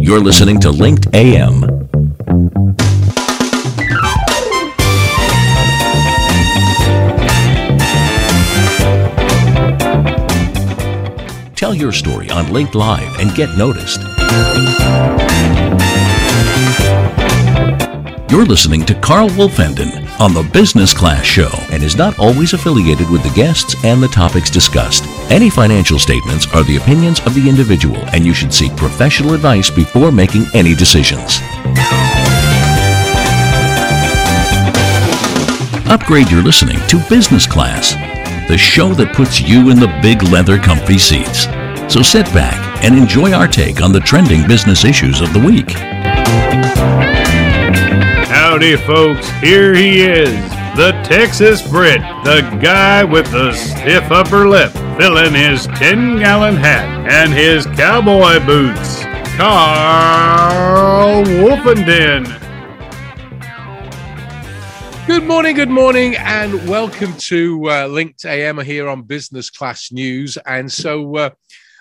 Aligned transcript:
You're 0.00 0.18
listening 0.18 0.58
to 0.60 0.70
Linked 0.70 1.14
AM. 1.14 1.60
Tell 11.54 11.72
your 11.72 11.92
story 11.92 12.28
on 12.30 12.52
Linked 12.52 12.74
Live 12.74 13.20
and 13.20 13.32
get 13.36 13.56
noticed. 13.56 14.00
You're 18.28 18.44
listening 18.44 18.84
to 18.86 18.94
Carl 19.00 19.28
Wolfenden 19.30 20.04
on 20.18 20.34
the 20.34 20.42
Business 20.52 20.92
Class 20.92 21.24
Show 21.24 21.50
and 21.70 21.80
is 21.80 21.94
not 21.94 22.18
always 22.18 22.54
affiliated 22.54 23.08
with 23.08 23.22
the 23.22 23.32
guests 23.36 23.76
and 23.84 24.02
the 24.02 24.08
topics 24.08 24.50
discussed. 24.50 25.05
Any 25.28 25.50
financial 25.50 25.98
statements 25.98 26.46
are 26.54 26.62
the 26.62 26.76
opinions 26.76 27.20
of 27.26 27.34
the 27.34 27.48
individual, 27.48 27.96
and 28.14 28.24
you 28.24 28.32
should 28.32 28.54
seek 28.54 28.76
professional 28.76 29.34
advice 29.34 29.68
before 29.68 30.12
making 30.12 30.44
any 30.54 30.72
decisions. 30.74 31.40
Upgrade 35.88 36.30
your 36.30 36.42
listening 36.42 36.78
to 36.88 37.02
Business 37.08 37.46
Class, 37.46 37.94
the 38.48 38.56
show 38.56 38.94
that 38.94 39.14
puts 39.14 39.40
you 39.40 39.70
in 39.70 39.80
the 39.80 39.98
big 40.00 40.22
leather 40.22 40.58
comfy 40.58 40.96
seats. 40.96 41.46
So 41.92 42.02
sit 42.02 42.26
back 42.26 42.84
and 42.84 42.96
enjoy 42.96 43.32
our 43.32 43.48
take 43.48 43.82
on 43.82 43.90
the 43.92 44.00
trending 44.00 44.46
business 44.46 44.84
issues 44.84 45.20
of 45.20 45.32
the 45.32 45.40
week. 45.40 45.70
Howdy, 48.28 48.76
folks. 48.76 49.28
Here 49.40 49.74
he 49.74 50.02
is, 50.02 50.55
the 50.76 50.92
Texas 51.04 51.66
Brit, 51.66 52.02
the 52.22 52.42
guy 52.62 53.02
with 53.02 53.30
the 53.30 53.50
stiff 53.54 54.10
upper 54.10 54.46
lip, 54.46 54.70
filling 54.98 55.32
his 55.32 55.66
10 55.68 56.18
gallon 56.18 56.54
hat 56.54 57.10
and 57.10 57.32
his 57.32 57.64
cowboy 57.64 58.44
boots. 58.44 59.02
Carl 59.38 61.24
Wolfenden. 61.24 62.26
Good 65.06 65.24
morning, 65.24 65.56
good 65.56 65.70
morning, 65.70 66.14
and 66.16 66.68
welcome 66.68 67.14
to 67.20 67.70
uh, 67.70 67.86
Linked 67.86 68.26
AM 68.26 68.58
here 68.58 68.86
on 68.86 69.00
Business 69.00 69.48
Class 69.48 69.90
News. 69.90 70.36
And 70.44 70.70
so, 70.70 71.16
uh, 71.16 71.30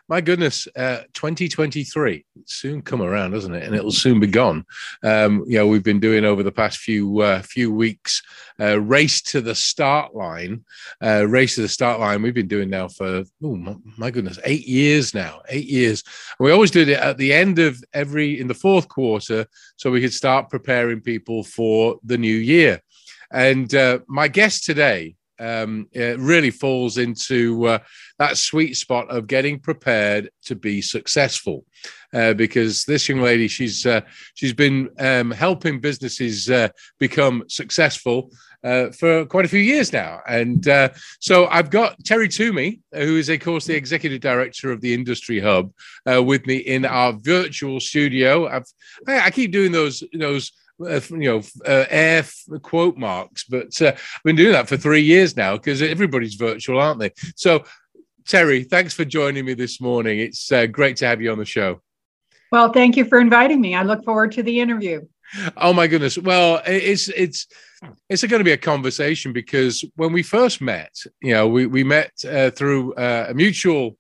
my 0.07 0.21
goodness, 0.21 0.69
uh, 0.77 1.01
2023 1.11 2.23
soon 2.45 2.81
come 2.81 3.01
around, 3.01 3.31
doesn't 3.31 3.55
it? 3.55 3.63
And 3.63 3.75
it'll 3.75 3.91
soon 3.91 4.21
be 4.21 4.27
gone. 4.27 4.65
Um, 5.03 5.43
you 5.47 5.57
know, 5.57 5.67
we've 5.67 5.83
been 5.83 5.99
doing 5.99 6.23
over 6.23 6.43
the 6.43 6.51
past 6.51 6.77
few 6.77 7.19
uh, 7.19 7.41
few 7.41 7.73
weeks 7.73 8.21
uh, 8.59 8.79
race 8.79 9.21
to 9.21 9.41
the 9.41 9.55
start 9.55 10.15
line, 10.15 10.63
uh, 11.03 11.27
race 11.27 11.55
to 11.55 11.61
the 11.61 11.67
start 11.67 11.99
line. 11.99 12.21
We've 12.21 12.33
been 12.33 12.47
doing 12.47 12.69
now 12.69 12.87
for 12.87 13.23
oh 13.43 13.77
my, 13.97 14.11
goodness, 14.11 14.39
eight 14.43 14.67
years 14.67 15.13
now, 15.13 15.41
eight 15.49 15.67
years. 15.67 16.03
We 16.39 16.51
always 16.51 16.71
did 16.71 16.89
it 16.89 16.99
at 16.99 17.17
the 17.17 17.33
end 17.33 17.59
of 17.59 17.83
every 17.93 18.39
in 18.39 18.47
the 18.47 18.53
fourth 18.53 18.87
quarter, 18.87 19.45
so 19.75 19.91
we 19.91 20.01
could 20.01 20.13
start 20.13 20.49
preparing 20.49 21.01
people 21.01 21.43
for 21.43 21.99
the 22.03 22.17
new 22.17 22.35
year. 22.35 22.81
And 23.31 23.73
uh, 23.73 23.99
my 24.07 24.27
guest 24.27 24.63
today 24.65 25.15
um, 25.39 25.87
it 25.91 26.17
really 26.19 26.51
falls 26.51 26.97
into 26.97 27.65
uh, 27.67 27.79
that 28.19 28.37
sweet 28.37 28.75
spot 28.75 29.09
of 29.09 29.27
getting 29.27 29.59
prepared 29.59 30.29
to 30.45 30.55
be 30.55 30.81
successful. 30.81 31.65
Uh, 32.15 32.33
because 32.33 32.85
this 32.85 33.09
young 33.09 33.21
lady, 33.21 33.45
she's 33.45 33.85
uh, 33.85 33.99
she's 34.35 34.53
been 34.53 34.89
um, 34.99 35.31
helping 35.31 35.81
businesses 35.81 36.49
uh, 36.49 36.69
become 36.97 37.43
successful 37.49 38.31
uh, 38.63 38.89
for 38.91 39.25
quite 39.25 39.43
a 39.43 39.49
few 39.49 39.59
years 39.59 39.91
now, 39.91 40.21
and 40.25 40.65
uh, 40.69 40.87
so 41.19 41.47
I've 41.47 41.69
got 41.69 42.01
Terry 42.05 42.29
Toomey, 42.29 42.79
who 42.93 43.17
is 43.17 43.27
of 43.27 43.41
course 43.41 43.65
the 43.65 43.75
executive 43.75 44.21
director 44.21 44.71
of 44.71 44.79
the 44.79 44.93
Industry 44.93 45.41
Hub, 45.41 45.73
with 46.05 46.47
me 46.47 46.55
in 46.55 46.85
our 46.85 47.11
virtual 47.11 47.81
studio. 47.81 48.47
I've, 48.47 48.65
I, 49.05 49.29
keep 49.29 49.51
doing 49.51 49.73
those 49.73 50.01
those 50.17 50.53
uh, 50.79 51.01
you 51.09 51.17
know 51.17 51.41
uh, 51.67 51.85
air 51.89 52.23
quote 52.61 52.95
marks, 52.95 53.43
but 53.43 53.81
uh, 53.81 53.91
I've 53.93 54.23
been 54.23 54.37
doing 54.37 54.53
that 54.53 54.69
for 54.69 54.77
three 54.77 55.01
years 55.01 55.35
now 55.35 55.57
because 55.57 55.81
everybody's 55.81 56.35
virtual, 56.35 56.79
aren't 56.79 57.01
they? 57.01 57.11
So, 57.35 57.65
Terry, 58.25 58.63
thanks 58.63 58.93
for 58.93 59.03
joining 59.03 59.43
me 59.43 59.53
this 59.53 59.81
morning. 59.81 60.19
It's 60.19 60.49
great 60.71 60.95
to 60.97 61.07
have 61.07 61.21
you 61.21 61.33
on 61.33 61.39
the 61.39 61.45
show. 61.45 61.81
Well, 62.51 62.71
thank 62.71 62.95
you 62.95 63.05
for 63.05 63.19
inviting 63.19 63.61
me. 63.61 63.75
I 63.75 63.83
look 63.83 64.03
forward 64.03 64.31
to 64.33 64.43
the 64.43 64.59
interview. 64.59 65.01
Oh 65.57 65.73
my 65.73 65.87
goodness! 65.87 66.17
Well, 66.17 66.61
it's 66.65 67.09
it's 67.09 67.47
it's 68.09 68.23
going 68.23 68.39
to 68.39 68.45
be 68.45 68.51
a 68.51 68.57
conversation 68.57 69.33
because 69.33 69.83
when 69.95 70.13
we 70.13 70.23
first 70.23 70.61
met, 70.61 70.95
you 71.21 71.33
know, 71.33 71.47
we 71.47 71.65
we 71.65 71.83
met 71.83 72.11
uh, 72.29 72.51
through 72.51 72.93
uh, 72.93 73.27
a 73.29 73.33
mutual 73.33 73.97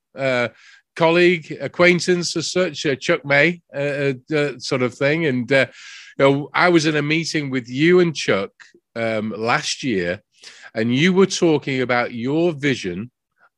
colleague, 0.95 1.57
acquaintance, 1.59 2.35
as 2.37 2.51
such, 2.51 2.85
Chuck 2.99 3.25
May, 3.25 3.61
sort 4.59 4.81
of 4.81 4.93
thing, 4.93 5.25
and 5.25 5.49
you 5.49 5.65
know, 6.19 6.49
I 6.53 6.69
was 6.69 6.85
in 6.85 6.95
a 6.95 7.01
meeting 7.01 7.49
with 7.49 7.67
you 7.67 7.99
and 7.99 8.15
Chuck 8.15 8.51
um, 8.95 9.33
last 9.35 9.83
year, 9.83 10.21
and 10.73 10.95
you 10.95 11.11
were 11.11 11.25
talking 11.25 11.81
about 11.81 12.13
your 12.13 12.53
vision 12.53 13.11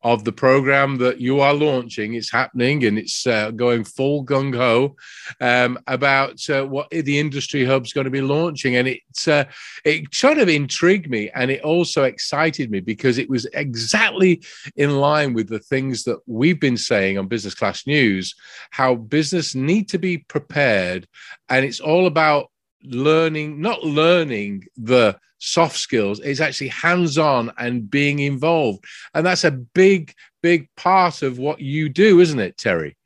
of 0.07 0.23
the 0.23 0.31
program 0.31 0.97
that 0.97 1.19
you 1.19 1.41
are 1.41 1.53
launching. 1.53 2.13
It's 2.13 2.31
happening 2.31 2.85
and 2.85 2.97
it's 2.97 3.27
uh, 3.27 3.51
going 3.51 3.83
full 3.83 4.23
gung 4.23 4.55
ho 4.55 4.95
um, 5.41 5.77
about 5.87 6.49
uh, 6.49 6.65
what 6.65 6.89
the 6.89 7.19
industry 7.19 7.65
hub's 7.65 7.91
going 7.91 8.05
to 8.05 8.11
be 8.11 8.21
launching, 8.21 8.77
and 8.77 8.87
it 8.87 9.01
uh, 9.27 9.43
it 9.83 10.15
sort 10.15 10.37
of 10.37 10.47
intrigued 10.47 11.09
me, 11.09 11.29
and 11.35 11.51
it 11.51 11.61
also 11.61 12.03
excited 12.03 12.71
me 12.71 12.79
because 12.79 13.17
it 13.17 13.29
was 13.29 13.45
exactly 13.53 14.41
in 14.77 14.91
line 14.95 15.33
with 15.33 15.49
the 15.49 15.59
things 15.59 16.05
that 16.05 16.19
we've 16.25 16.61
been 16.61 16.77
saying 16.77 17.17
on 17.17 17.27
Business 17.27 17.53
Class 17.53 17.85
News, 17.85 18.33
how 18.71 18.95
business 18.95 19.55
need 19.55 19.89
to 19.89 19.97
be 19.97 20.19
prepared, 20.19 21.05
and 21.49 21.65
it's 21.65 21.81
all 21.81 22.07
about 22.07 22.49
learning, 22.83 23.61
not 23.61 23.83
learning 23.83 24.65
the 24.77 25.17
soft 25.39 25.77
skills 25.77 26.19
it's 26.19 26.39
actually 26.39 26.69
hands 26.69 27.17
on 27.17 27.51
and 27.57 27.89
being 27.89 28.19
involved. 28.19 28.83
And 29.13 29.25
that's 29.25 29.43
a 29.43 29.51
big 29.51 30.13
big 30.41 30.67
part 30.75 31.21
of 31.21 31.37
what 31.37 31.59
you 31.59 31.89
do 31.89 32.19
isn't 32.19 32.39
it 32.39 32.57
terry? 32.57 32.97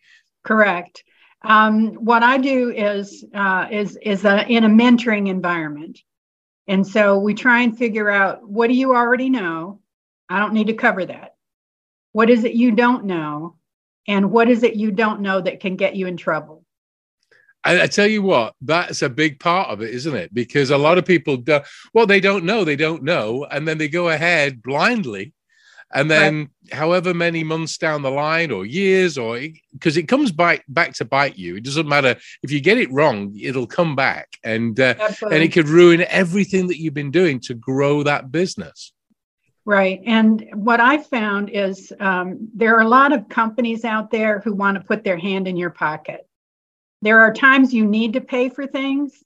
Correct. 0.44 1.04
Um, 1.44 1.94
what 1.96 2.24
i 2.24 2.38
do 2.38 2.70
is 2.70 3.26
uh, 3.34 3.68
is 3.72 3.98
is 4.02 4.26
a, 4.26 4.48
in 4.48 4.64
a 4.64 4.70
mentoring 4.70 5.28
environment. 5.28 6.00
And 6.68 6.86
so 6.86 7.18
we 7.18 7.34
try 7.34 7.62
and 7.62 7.78
figure 7.78 8.10
out 8.10 8.48
what 8.48 8.68
do 8.68 8.74
you 8.74 8.96
already 8.96 9.30
know? 9.30 9.82
I 10.30 10.40
don't 10.40 10.54
need 10.54 10.68
to 10.68 10.74
cover 10.74 11.06
that. 11.06 11.36
What 12.14 12.30
is 12.30 12.44
it 12.44 12.54
you 12.54 12.72
don't 12.72 13.06
know? 13.06 13.56
And 14.08 14.32
what 14.32 14.50
is 14.50 14.64
it 14.64 14.76
you 14.76 14.92
don't 14.92 15.22
know 15.22 15.42
that 15.42 15.60
can 15.60 15.76
get 15.76 15.96
you 15.96 16.08
in 16.08 16.18
trouble 16.18 16.61
I, 17.64 17.84
I, 17.84 17.88
tell 17.88 18.08
you 18.08 18.22
what, 18.22 18.56
that's 18.62 19.02
a 19.02 19.10
big 19.10 19.40
part 19.40 19.70
of 19.70 19.82
it, 19.82 19.94
isn't 19.94 20.16
it? 20.16 20.34
Because 20.34 20.72
a 20.72 20.78
lot 20.78 20.98
of 20.98 21.06
people 21.06 21.38
do 21.38 21.60
well, 21.94 22.08
they 22.08 22.20
don't 22.20 22.46
know, 22.46 22.64
they 22.64 22.76
don't 22.76 23.04
know, 23.04 23.46
and 23.46 23.68
then 23.68 23.78
they 23.78 23.88
go 23.88 24.10
ahead 24.10 24.62
blindly. 24.62 25.34
And 25.94 26.10
then, 26.10 26.38
right. 26.38 26.74
however 26.74 27.14
many 27.14 27.44
months 27.44 27.78
down 27.78 28.02
the 28.02 28.10
line, 28.10 28.50
or 28.50 28.66
years, 28.66 29.18
or 29.18 29.38
because 29.74 29.98
it 29.98 30.08
comes 30.08 30.32
back 30.32 30.64
back 30.70 30.94
to 30.94 31.06
bite 31.06 31.38
you. 31.38 31.58
It 31.58 31.66
doesn't 31.66 31.88
matter 31.88 32.16
if 32.44 32.50
you 32.50 32.62
get 32.62 32.78
it 32.78 32.90
wrong; 32.94 33.36
it'll 33.38 33.68
come 33.68 33.96
back, 33.96 34.30
and 34.42 34.80
uh, 34.80 34.96
and 35.24 35.44
it 35.44 35.52
could 35.52 35.68
ruin 35.68 36.06
everything 36.08 36.68
that 36.68 36.80
you've 36.80 36.94
been 36.94 37.12
doing 37.12 37.42
to 37.42 37.54
grow 37.54 38.04
that 38.04 38.32
business. 38.32 38.94
Right. 39.66 40.02
And 40.06 40.48
what 40.54 40.80
I 40.80 40.98
found 40.98 41.50
is 41.50 41.94
um, 42.00 42.50
there 42.56 42.76
are 42.76 42.82
a 42.82 42.88
lot 42.88 43.14
of 43.14 43.30
companies 43.30 43.86
out 43.86 44.10
there 44.10 44.40
who 44.40 44.54
want 44.54 44.76
to 44.78 44.84
put 44.84 45.04
their 45.04 45.18
hand 45.18 45.48
in 45.48 45.56
your 45.56 45.70
pocket. 45.70 46.28
There 47.02 47.20
are 47.20 47.34
times 47.34 47.74
you 47.74 47.86
need 47.86 48.14
to 48.14 48.22
pay 48.22 48.50
for 48.50 48.68
things, 48.68 49.24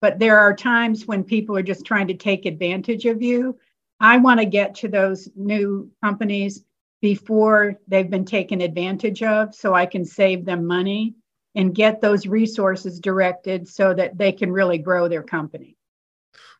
but 0.00 0.18
there 0.18 0.38
are 0.38 0.54
times 0.54 1.06
when 1.06 1.22
people 1.22 1.56
are 1.56 1.62
just 1.62 1.84
trying 1.84 2.08
to 2.08 2.14
take 2.14 2.46
advantage 2.46 3.04
of 3.04 3.20
you. 3.20 3.58
I 4.00 4.16
want 4.16 4.40
to 4.40 4.46
get 4.46 4.74
to 4.76 4.88
those 4.88 5.28
new 5.36 5.90
companies 6.02 6.64
before 7.02 7.78
they've 7.88 8.10
been 8.10 8.24
taken 8.24 8.60
advantage 8.60 9.22
of 9.22 9.54
so 9.54 9.74
I 9.74 9.86
can 9.86 10.04
save 10.04 10.44
them 10.44 10.66
money 10.66 11.14
and 11.54 11.74
get 11.74 12.00
those 12.00 12.26
resources 12.26 13.00
directed 13.00 13.68
so 13.68 13.92
that 13.94 14.16
they 14.16 14.32
can 14.32 14.52
really 14.52 14.78
grow 14.78 15.08
their 15.08 15.22
company. 15.22 15.76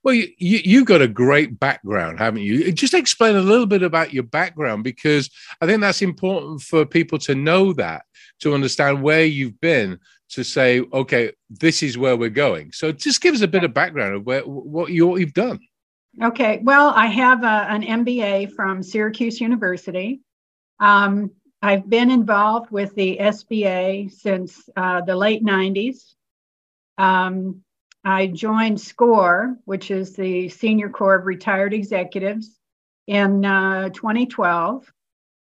Well, 0.03 0.15
you, 0.15 0.29
you, 0.39 0.79
have 0.79 0.89
got 0.89 1.03
a 1.03 1.09
great 1.09 1.61
background, 1.61 2.19
haven't 2.19 2.43
you? 2.43 2.73
Just 2.73 2.95
explain 2.95 3.37
a 3.37 3.43
little 3.43 3.67
bit 3.67 3.83
about 3.83 4.15
your 4.15 4.23
background 4.23 4.83
because 4.83 5.29
I 5.61 5.67
think 5.67 5.83
that's 5.83 6.01
important 6.01 6.63
for 6.63 6.87
people 6.87 7.19
to 7.21 7.35
know 7.35 7.75
that, 7.75 8.07
to 8.41 8.55
understand 8.55 9.03
where 9.03 9.27
you've 9.27 9.61
been, 9.61 9.99
to 10.31 10.45
say, 10.45 10.81
okay, 10.93 11.33
this 11.49 11.83
is 11.83 11.99
where 11.99 12.17
we're 12.17 12.31
going. 12.31 12.73
So 12.73 12.93
just 12.93 13.21
give 13.21 13.35
us 13.35 13.41
a 13.41 13.49
bit 13.49 13.65
of 13.65 13.75
background 13.75 14.15
of 14.15 14.27
where, 14.27 14.43
what, 14.43 14.91
you, 14.91 15.07
what 15.07 15.21
you've 15.21 15.35
done. 15.35 15.61
Okay. 16.23 16.61
Well, 16.63 16.93
I 16.95 17.07
have 17.07 17.43
a, 17.45 17.67
an 17.69 17.83
MBA 17.83 18.53
from 18.53 18.83
Syracuse 18.83 19.41
University. 19.41 20.21
Um, 20.79 21.33
I've 21.63 21.89
been 21.89 22.11
involved 22.11 22.71
with 22.71 22.95
the 22.95 23.19
SBA 23.21 24.11
since 24.13 24.69
uh, 24.77 25.03
the 25.03 25.17
late 25.17 25.45
90s. 25.45 26.15
Um, 26.97 27.63
I 28.03 28.29
joined 28.29 28.81
SCORE, 28.81 29.59
which 29.67 29.91
is 29.91 30.17
the 30.17 30.49
Senior 30.49 30.89
Corps 30.89 31.17
of 31.17 31.27
Retired 31.27 31.75
Executives, 31.75 32.59
in 33.07 33.45
uh, 33.45 33.91
2012. 33.91 34.91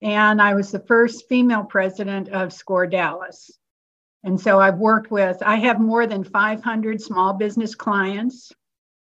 And 0.02 0.42
I 0.42 0.54
was 0.54 0.72
the 0.72 0.80
first 0.80 1.28
female 1.28 1.64
president 1.64 2.28
of 2.30 2.52
SCORE 2.52 2.88
Dallas. 2.88 3.50
And 4.24 4.40
so 4.40 4.60
I've 4.60 4.78
worked 4.78 5.10
with, 5.10 5.42
I 5.42 5.56
have 5.56 5.80
more 5.80 6.06
than 6.06 6.24
500 6.24 7.00
small 7.00 7.32
business 7.32 7.74
clients. 7.74 8.52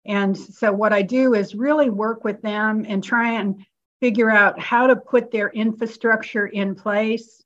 And 0.06 0.38
so 0.38 0.72
what 0.72 0.94
I 0.94 1.02
do 1.02 1.34
is 1.34 1.56
really 1.56 1.90
work 1.90 2.24
with 2.24 2.42
them 2.42 2.86
and 2.88 3.04
try 3.04 3.34
and 3.34 3.66
figure 4.00 4.30
out 4.30 4.60
how 4.60 4.88
to 4.88 4.96
put 4.96 5.32
their 5.32 5.50
infrastructure 5.50 6.48
in 6.48 6.76
place 6.76 7.44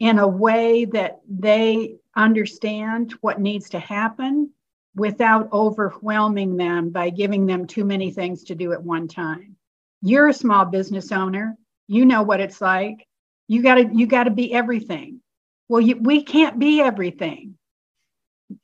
in 0.00 0.18
a 0.18 0.28
way 0.28 0.84
that 0.86 1.20
they 1.28 1.96
understand 2.14 3.12
what 3.20 3.40
needs 3.40 3.70
to 3.70 3.78
happen 3.78 4.50
without 4.94 5.52
overwhelming 5.52 6.56
them 6.56 6.90
by 6.90 7.10
giving 7.10 7.46
them 7.46 7.66
too 7.66 7.84
many 7.84 8.10
things 8.10 8.44
to 8.44 8.54
do 8.54 8.72
at 8.72 8.82
one 8.82 9.08
time. 9.08 9.56
You're 10.02 10.28
a 10.28 10.34
small 10.34 10.64
business 10.64 11.12
owner. 11.12 11.56
You 11.86 12.04
know 12.04 12.22
what 12.22 12.40
it's 12.40 12.60
like. 12.60 13.06
You 13.46 13.62
got 13.62 13.76
to 13.76 13.88
you 13.92 14.06
got 14.06 14.24
to 14.24 14.30
be 14.30 14.52
everything. 14.52 15.20
Well, 15.68 15.80
you, 15.80 15.96
we 15.96 16.22
can't 16.22 16.58
be 16.58 16.80
everything. 16.80 17.54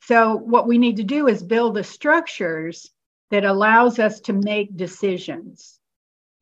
So 0.01 0.35
what 0.35 0.67
we 0.67 0.77
need 0.77 0.97
to 0.97 1.03
do 1.03 1.27
is 1.27 1.43
build 1.43 1.75
the 1.75 1.83
structures 1.83 2.89
that 3.31 3.45
allows 3.45 3.99
us 3.99 4.19
to 4.21 4.33
make 4.33 4.75
decisions. 4.75 5.79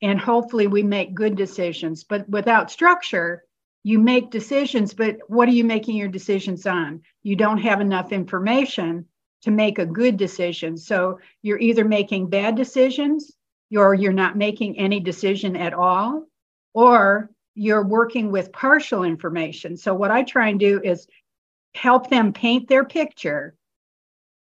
And 0.02 0.20
hopefully 0.20 0.68
we 0.68 0.84
make 0.84 1.14
good 1.14 1.36
decisions. 1.36 2.04
But 2.04 2.28
without 2.30 2.72
structure, 2.72 3.44
you 3.84 4.00
make 4.00 4.32
decisions, 4.32 4.94
but 4.94 5.18
what 5.28 5.50
are 5.50 5.54
you 5.54 5.66
making 5.66 5.98
your 5.98 6.08
decisions 6.08 6.66
on? 6.66 7.02
You 7.22 7.36
don't 7.36 7.58
have 7.58 7.82
enough 7.82 8.14
information 8.14 9.06
to 9.42 9.52
make 9.52 9.78
a 9.78 9.86
good 9.86 10.16
decision. 10.16 10.78
So 10.78 11.20
you're 11.42 11.60
either 11.60 11.84
making 11.84 12.30
bad 12.30 12.56
decisions 12.56 13.34
or 13.76 13.94
you're 13.94 14.14
not 14.14 14.38
making 14.38 14.78
any 14.78 15.02
decision 15.02 15.58
at 15.58 15.74
all, 15.74 16.28
or 16.74 17.30
you're 17.56 17.86
working 17.86 18.32
with 18.32 18.52
partial 18.52 19.04
information. 19.04 19.78
So 19.78 19.94
what 19.94 20.12
I 20.12 20.24
try 20.24 20.50
and 20.50 20.60
do 20.60 20.82
is 20.84 21.08
help 21.76 22.10
them 22.10 22.34
paint 22.34 22.68
their 22.68 22.86
picture 22.86 23.56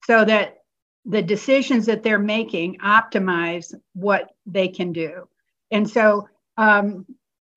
so 0.05 0.25
that 0.25 0.57
the 1.05 1.21
decisions 1.21 1.87
that 1.87 2.03
they're 2.03 2.19
making 2.19 2.77
optimize 2.77 3.73
what 3.93 4.31
they 4.45 4.67
can 4.67 4.93
do. 4.93 5.27
And 5.71 5.89
so, 5.89 6.27
um, 6.57 7.05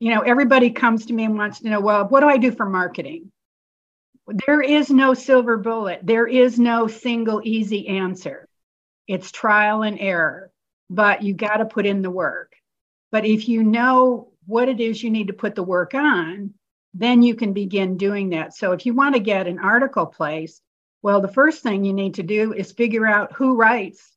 you 0.00 0.14
know, 0.14 0.20
everybody 0.20 0.70
comes 0.70 1.06
to 1.06 1.12
me 1.12 1.24
and 1.24 1.36
wants 1.36 1.60
to 1.60 1.68
know, 1.68 1.80
well, 1.80 2.08
what 2.08 2.20
do 2.20 2.28
I 2.28 2.38
do 2.38 2.52
for 2.52 2.66
marketing? 2.66 3.30
There 4.46 4.62
is 4.62 4.90
no 4.90 5.12
silver 5.12 5.58
bullet. 5.58 6.00
There 6.02 6.26
is 6.26 6.58
no 6.58 6.86
single 6.86 7.42
easy 7.44 7.88
answer. 7.88 8.48
It's 9.06 9.30
trial 9.30 9.82
and 9.82 9.98
error, 10.00 10.50
but 10.88 11.22
you 11.22 11.34
got 11.34 11.58
to 11.58 11.66
put 11.66 11.84
in 11.84 12.00
the 12.00 12.10
work. 12.10 12.54
But 13.12 13.26
if 13.26 13.48
you 13.48 13.62
know 13.62 14.32
what 14.46 14.68
it 14.68 14.80
is 14.80 15.02
you 15.02 15.10
need 15.10 15.28
to 15.28 15.32
put 15.32 15.54
the 15.54 15.62
work 15.62 15.94
on, 15.94 16.54
then 16.92 17.22
you 17.22 17.34
can 17.34 17.52
begin 17.52 17.96
doing 17.96 18.30
that. 18.30 18.54
So 18.54 18.72
if 18.72 18.86
you 18.86 18.94
want 18.94 19.14
to 19.14 19.20
get 19.20 19.46
an 19.46 19.58
article 19.58 20.06
placed, 20.06 20.62
well, 21.02 21.20
the 21.20 21.28
first 21.28 21.62
thing 21.62 21.84
you 21.84 21.92
need 21.92 22.14
to 22.14 22.22
do 22.22 22.52
is 22.52 22.72
figure 22.72 23.06
out 23.06 23.32
who 23.32 23.56
writes 23.56 24.16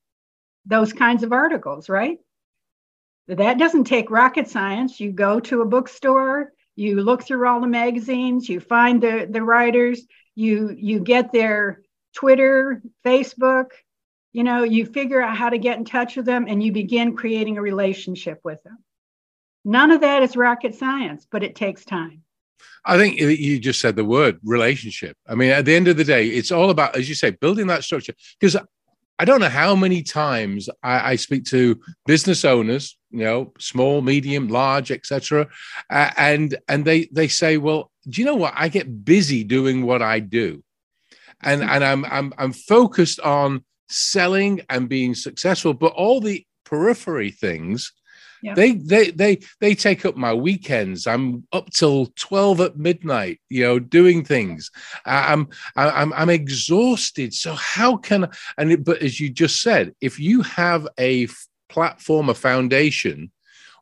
those 0.66 0.94
kinds 0.94 1.24
of 1.24 1.34
articles, 1.34 1.90
right? 1.90 2.20
That 3.28 3.58
doesn't 3.58 3.86
take 3.86 4.12
rocket 4.12 4.50
science. 4.50 5.00
You 5.00 5.12
go 5.12 5.40
to 5.42 5.62
a 5.62 5.66
bookstore, 5.66 6.54
you 6.76 7.02
look 7.02 7.24
through 7.24 7.48
all 7.48 7.60
the 7.60 7.68
magazines, 7.68 8.48
you 8.48 8.60
find 8.60 9.02
the, 9.02 9.28
the 9.30 9.42
writers, 9.42 10.06
you 10.36 10.74
you 10.78 11.00
get 11.00 11.32
their 11.32 11.82
Twitter, 12.14 12.82
Facebook, 13.06 13.72
you 14.32 14.44
know, 14.44 14.64
you 14.64 14.86
figure 14.86 15.22
out 15.22 15.36
how 15.36 15.50
to 15.50 15.58
get 15.58 15.78
in 15.78 15.86
touch 15.86 16.16
with 16.16 16.26
them 16.26 16.46
and 16.48 16.62
you 16.62 16.72
begin 16.72 17.16
creating 17.16 17.58
a 17.58 17.62
relationship 17.62 18.40
with 18.44 18.62
them. 18.64 18.78
None 19.68 19.92
of 19.92 20.00
that 20.00 20.24
is 20.24 20.38
rocket 20.38 20.74
science, 20.76 21.28
but 21.30 21.44
it 21.44 21.54
takes 21.54 21.84
time. 21.84 22.24
I 22.86 22.98
think 22.98 23.20
you 23.20 23.60
just 23.60 23.82
said 23.82 23.98
the 23.98 24.06
word 24.06 24.40
relationship. 24.42 25.18
I 25.28 25.36
mean, 25.36 25.52
at 25.52 25.66
the 25.66 25.76
end 25.76 25.90
of 25.90 25.98
the 25.98 26.06
day, 26.06 26.28
it's 26.28 26.54
all 26.54 26.70
about, 26.70 26.96
as 26.96 27.10
you 27.10 27.16
say, 27.16 27.32
building 27.32 27.68
that 27.68 27.84
structure. 27.84 28.14
Because 28.40 28.56
I 29.20 29.26
don't 29.26 29.42
know 29.42 29.50
how 29.50 29.76
many 29.76 30.04
times 30.04 30.70
I, 30.82 31.12
I, 31.12 31.16
speak 31.18 31.44
to 31.48 31.78
business 32.06 32.46
owners, 32.46 32.98
you 33.12 33.26
know, 33.26 33.52
small, 33.60 34.02
medium, 34.02 34.48
large, 34.48 34.90
etc., 34.90 35.50
uh, 35.90 36.12
and 36.16 36.58
and 36.70 36.86
they 36.86 37.10
they 37.12 37.28
say, 37.28 37.58
well, 37.58 37.92
do 38.08 38.22
you 38.22 38.26
know 38.26 38.36
what? 38.36 38.54
I 38.56 38.70
get 38.70 39.04
busy 39.04 39.44
doing 39.44 39.86
what 39.86 40.02
I 40.02 40.20
do, 40.20 40.64
and 41.42 41.62
and 41.62 41.84
I'm 41.84 42.06
I'm 42.06 42.34
I'm 42.38 42.54
focused 42.54 43.20
on 43.20 43.66
selling 43.90 44.62
and 44.70 44.88
being 44.88 45.14
successful, 45.14 45.74
but 45.74 45.92
all 45.92 46.22
the 46.22 46.46
periphery 46.64 47.32
things 47.32 47.92
They 48.56 48.74
they 48.74 49.12
they 49.12 49.40
they 49.60 49.76
take 49.76 50.06
up 50.06 50.16
my 50.16 50.34
weekends. 50.34 51.08
I'm 51.08 51.48
up 51.52 51.70
till 51.72 52.08
twelve 52.16 52.62
at 52.62 52.78
midnight, 52.78 53.40
you 53.50 53.64
know, 53.64 53.80
doing 53.80 54.24
things. 54.24 54.72
I'm 55.06 55.50
I'm 55.76 56.14
I'm 56.14 56.30
exhausted. 56.30 57.34
So 57.34 57.54
how 57.54 57.98
can 57.98 58.30
and 58.58 58.72
it, 58.72 58.84
but 58.84 59.02
as 59.02 59.20
you 59.20 59.30
just 59.30 59.62
said, 59.62 59.96
if 60.02 60.20
you 60.20 60.42
have 60.44 60.88
a 61.00 61.28
platform, 61.70 62.30
a 62.30 62.34
foundation 62.34 63.32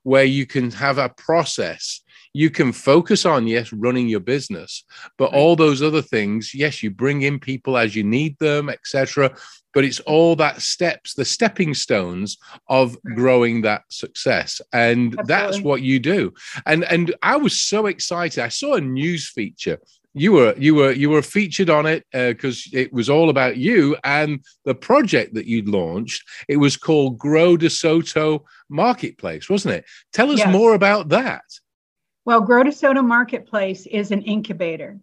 where 0.04 0.24
you 0.24 0.46
can 0.46 0.72
have 0.72 0.98
a 0.98 1.10
process 1.10 2.02
you 2.35 2.49
can 2.49 2.71
focus 2.71 3.25
on 3.25 3.47
yes 3.47 3.71
running 3.71 4.07
your 4.07 4.19
business 4.19 4.83
but 5.17 5.33
all 5.33 5.55
those 5.55 5.81
other 5.81 6.01
things 6.01 6.53
yes 6.53 6.83
you 6.83 6.91
bring 6.91 7.21
in 7.21 7.39
people 7.39 7.77
as 7.77 7.95
you 7.95 8.03
need 8.03 8.37
them 8.39 8.69
etc 8.69 9.33
but 9.75 9.83
it's 9.83 9.99
all 9.99 10.37
that 10.37 10.61
steps, 10.61 11.13
the 11.13 11.25
stepping 11.25 11.75
stones 11.75 12.37
of 12.69 12.97
growing 13.03 13.61
that 13.61 13.83
success. 13.89 14.61
And 14.73 15.07
Absolutely. 15.19 15.25
that's 15.27 15.61
what 15.61 15.81
you 15.83 15.99
do. 15.99 16.33
And 16.65 16.85
and 16.85 17.13
I 17.21 17.35
was 17.35 17.61
so 17.61 17.85
excited. 17.85 18.41
I 18.41 18.47
saw 18.47 18.75
a 18.75 18.81
news 18.81 19.29
feature. 19.29 19.77
You 20.13 20.31
were 20.31 20.55
you 20.57 20.75
were 20.75 20.93
you 20.93 21.09
were 21.09 21.21
featured 21.21 21.69
on 21.69 21.85
it 21.85 22.05
because 22.13 22.65
uh, 22.73 22.79
it 22.79 22.93
was 22.93 23.09
all 23.09 23.29
about 23.29 23.57
you 23.57 23.97
and 24.05 24.39
the 24.63 24.73
project 24.73 25.33
that 25.33 25.45
you'd 25.45 25.67
launched. 25.67 26.23
It 26.47 26.55
was 26.55 26.77
called 26.77 27.17
Grow 27.17 27.57
DeSoto 27.57 28.45
Marketplace, 28.69 29.49
wasn't 29.49 29.75
it? 29.75 29.85
Tell 30.13 30.31
us 30.31 30.39
yes. 30.39 30.53
more 30.53 30.73
about 30.73 31.09
that. 31.09 31.43
Well, 32.25 32.42
Grow 32.42 32.63
DeSoto 32.63 33.06
Marketplace 33.06 33.86
is 33.86 34.12
an 34.12 34.24
incubator. 34.24 35.00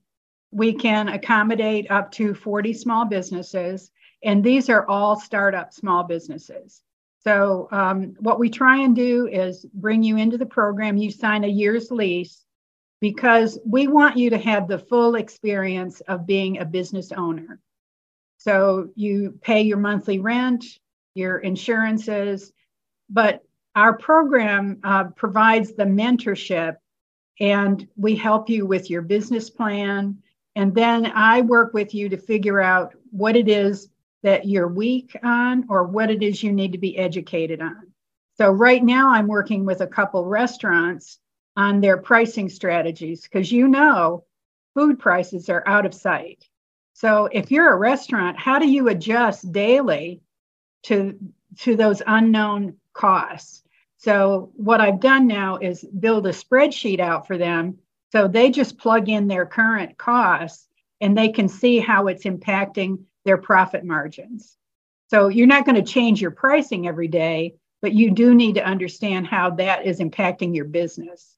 We 0.51 0.75
can 0.75 1.09
accommodate 1.09 1.89
up 1.91 2.11
to 2.13 2.35
40 2.35 2.73
small 2.73 3.05
businesses 3.05 3.93
and 4.25 4.43
these 4.43 4.69
are 4.69 4.89
all 4.89 5.19
startup 5.19 5.73
small 5.73 6.05
businesses. 6.05 6.83
So, 7.25 7.69
um, 7.71 8.17
what 8.19 8.39
we 8.39 8.51
try 8.51 8.79
and 8.79 8.95
do 8.95 9.29
is 9.29 9.65
bring 9.73 10.03
you 10.03 10.17
into 10.17 10.39
the 10.39 10.47
program. 10.47 10.97
You 10.97 11.11
sign 11.11 11.45
a 11.45 11.49
year's 11.49 11.91
lease 11.91 12.45
because 13.01 13.59
we 13.65 13.87
want 13.87 14.17
you 14.17 14.31
to 14.31 14.39
have 14.39 14.67
the 14.67 14.79
full 14.79 15.15
experience 15.15 16.01
of 16.03 16.27
being 16.27 16.59
a 16.59 16.65
business 16.65 17.13
owner. 17.13 17.61
So, 18.39 18.89
you 18.96 19.39
pay 19.41 19.63
your 19.63 19.79
monthly 19.79 20.19
rent, 20.19 20.65
your 21.15 21.39
insurances, 21.39 22.53
but 23.08 23.44
our 23.77 23.96
program 23.96 24.81
uh, 24.82 25.05
provides 25.05 25.75
the 25.75 25.85
mentorship 25.85 26.77
and 27.41 27.86
we 27.96 28.15
help 28.15 28.48
you 28.48 28.67
with 28.67 28.91
your 28.91 29.03
business 29.03 29.51
plan. 29.51 30.19
And 30.55 30.74
then 30.74 31.06
I 31.06 31.41
work 31.41 31.72
with 31.72 31.94
you 31.94 32.08
to 32.08 32.17
figure 32.17 32.60
out 32.60 32.94
what 33.10 33.36
it 33.36 33.48
is 33.48 33.89
that 34.22 34.46
you're 34.46 34.69
weak 34.69 35.17
on 35.22 35.67
or 35.69 35.84
what 35.84 36.10
it 36.10 36.22
is 36.22 36.43
you 36.43 36.53
need 36.53 36.72
to 36.72 36.79
be 36.79 36.96
educated 36.96 37.60
on. 37.60 37.93
So, 38.39 38.51
right 38.51 38.82
now, 38.82 39.10
I'm 39.10 39.27
working 39.27 39.65
with 39.65 39.81
a 39.82 39.86
couple 39.86 40.24
restaurants 40.24 41.19
on 41.56 41.81
their 41.81 41.98
pricing 41.98 42.48
strategies 42.48 43.22
because 43.22 43.53
you 43.53 43.69
know 43.69 44.24
food 44.74 44.98
prices 44.98 45.48
are 45.48 45.62
out 45.67 45.84
of 45.84 45.94
sight. 45.94 46.48
So, 46.94 47.29
if 47.32 47.51
you're 47.51 47.72
a 47.72 47.79
restaurant, 47.79 48.39
how 48.39 48.58
do 48.58 48.69
you 48.69 48.89
adjust 48.89 49.53
daily 49.53 50.22
to, 50.84 51.19
to 51.58 51.77
those 51.77 52.03
unknown 52.06 52.77
costs? 52.94 53.62
So, 54.03 54.51
what 54.55 54.81
I've 54.81 55.01
done 55.01 55.29
now 55.29 55.59
is 55.59 55.85
build 55.85 56.27
a 56.27 56.31
spreadsheet 56.31 56.99
out 56.99 57.27
for 57.27 57.39
them. 57.39 57.79
So, 58.11 58.27
they 58.27 58.51
just 58.51 58.79
plug 58.79 59.09
in 59.09 59.29
their 59.29 59.47
current 59.47 59.97
costs 59.97 60.67
and 61.01 61.17
they 61.17 61.29
can 61.29 61.49
see 61.49 61.79
how 61.79 62.06
it's 62.09 62.25
impacting 62.25 63.05
their 63.25 63.37
profit 63.37 63.85
margins. 63.85 64.56
So 65.09 65.29
you're 65.29 65.47
not 65.47 65.67
going 65.67 65.77
to 65.77 65.82
change 65.82 66.23
your 66.23 66.31
pricing 66.31 66.89
every 66.89 67.09
day, 67.09 67.56
but 67.82 67.93
you 67.93 68.11
do 68.11 68.35
need 68.35 68.55
to 68.55 68.65
understand 68.65 69.27
how 69.27 69.51
that 69.51 69.87
is 69.87 70.01
impacting 70.01 70.55
your 70.55 70.65
business. 70.65 71.37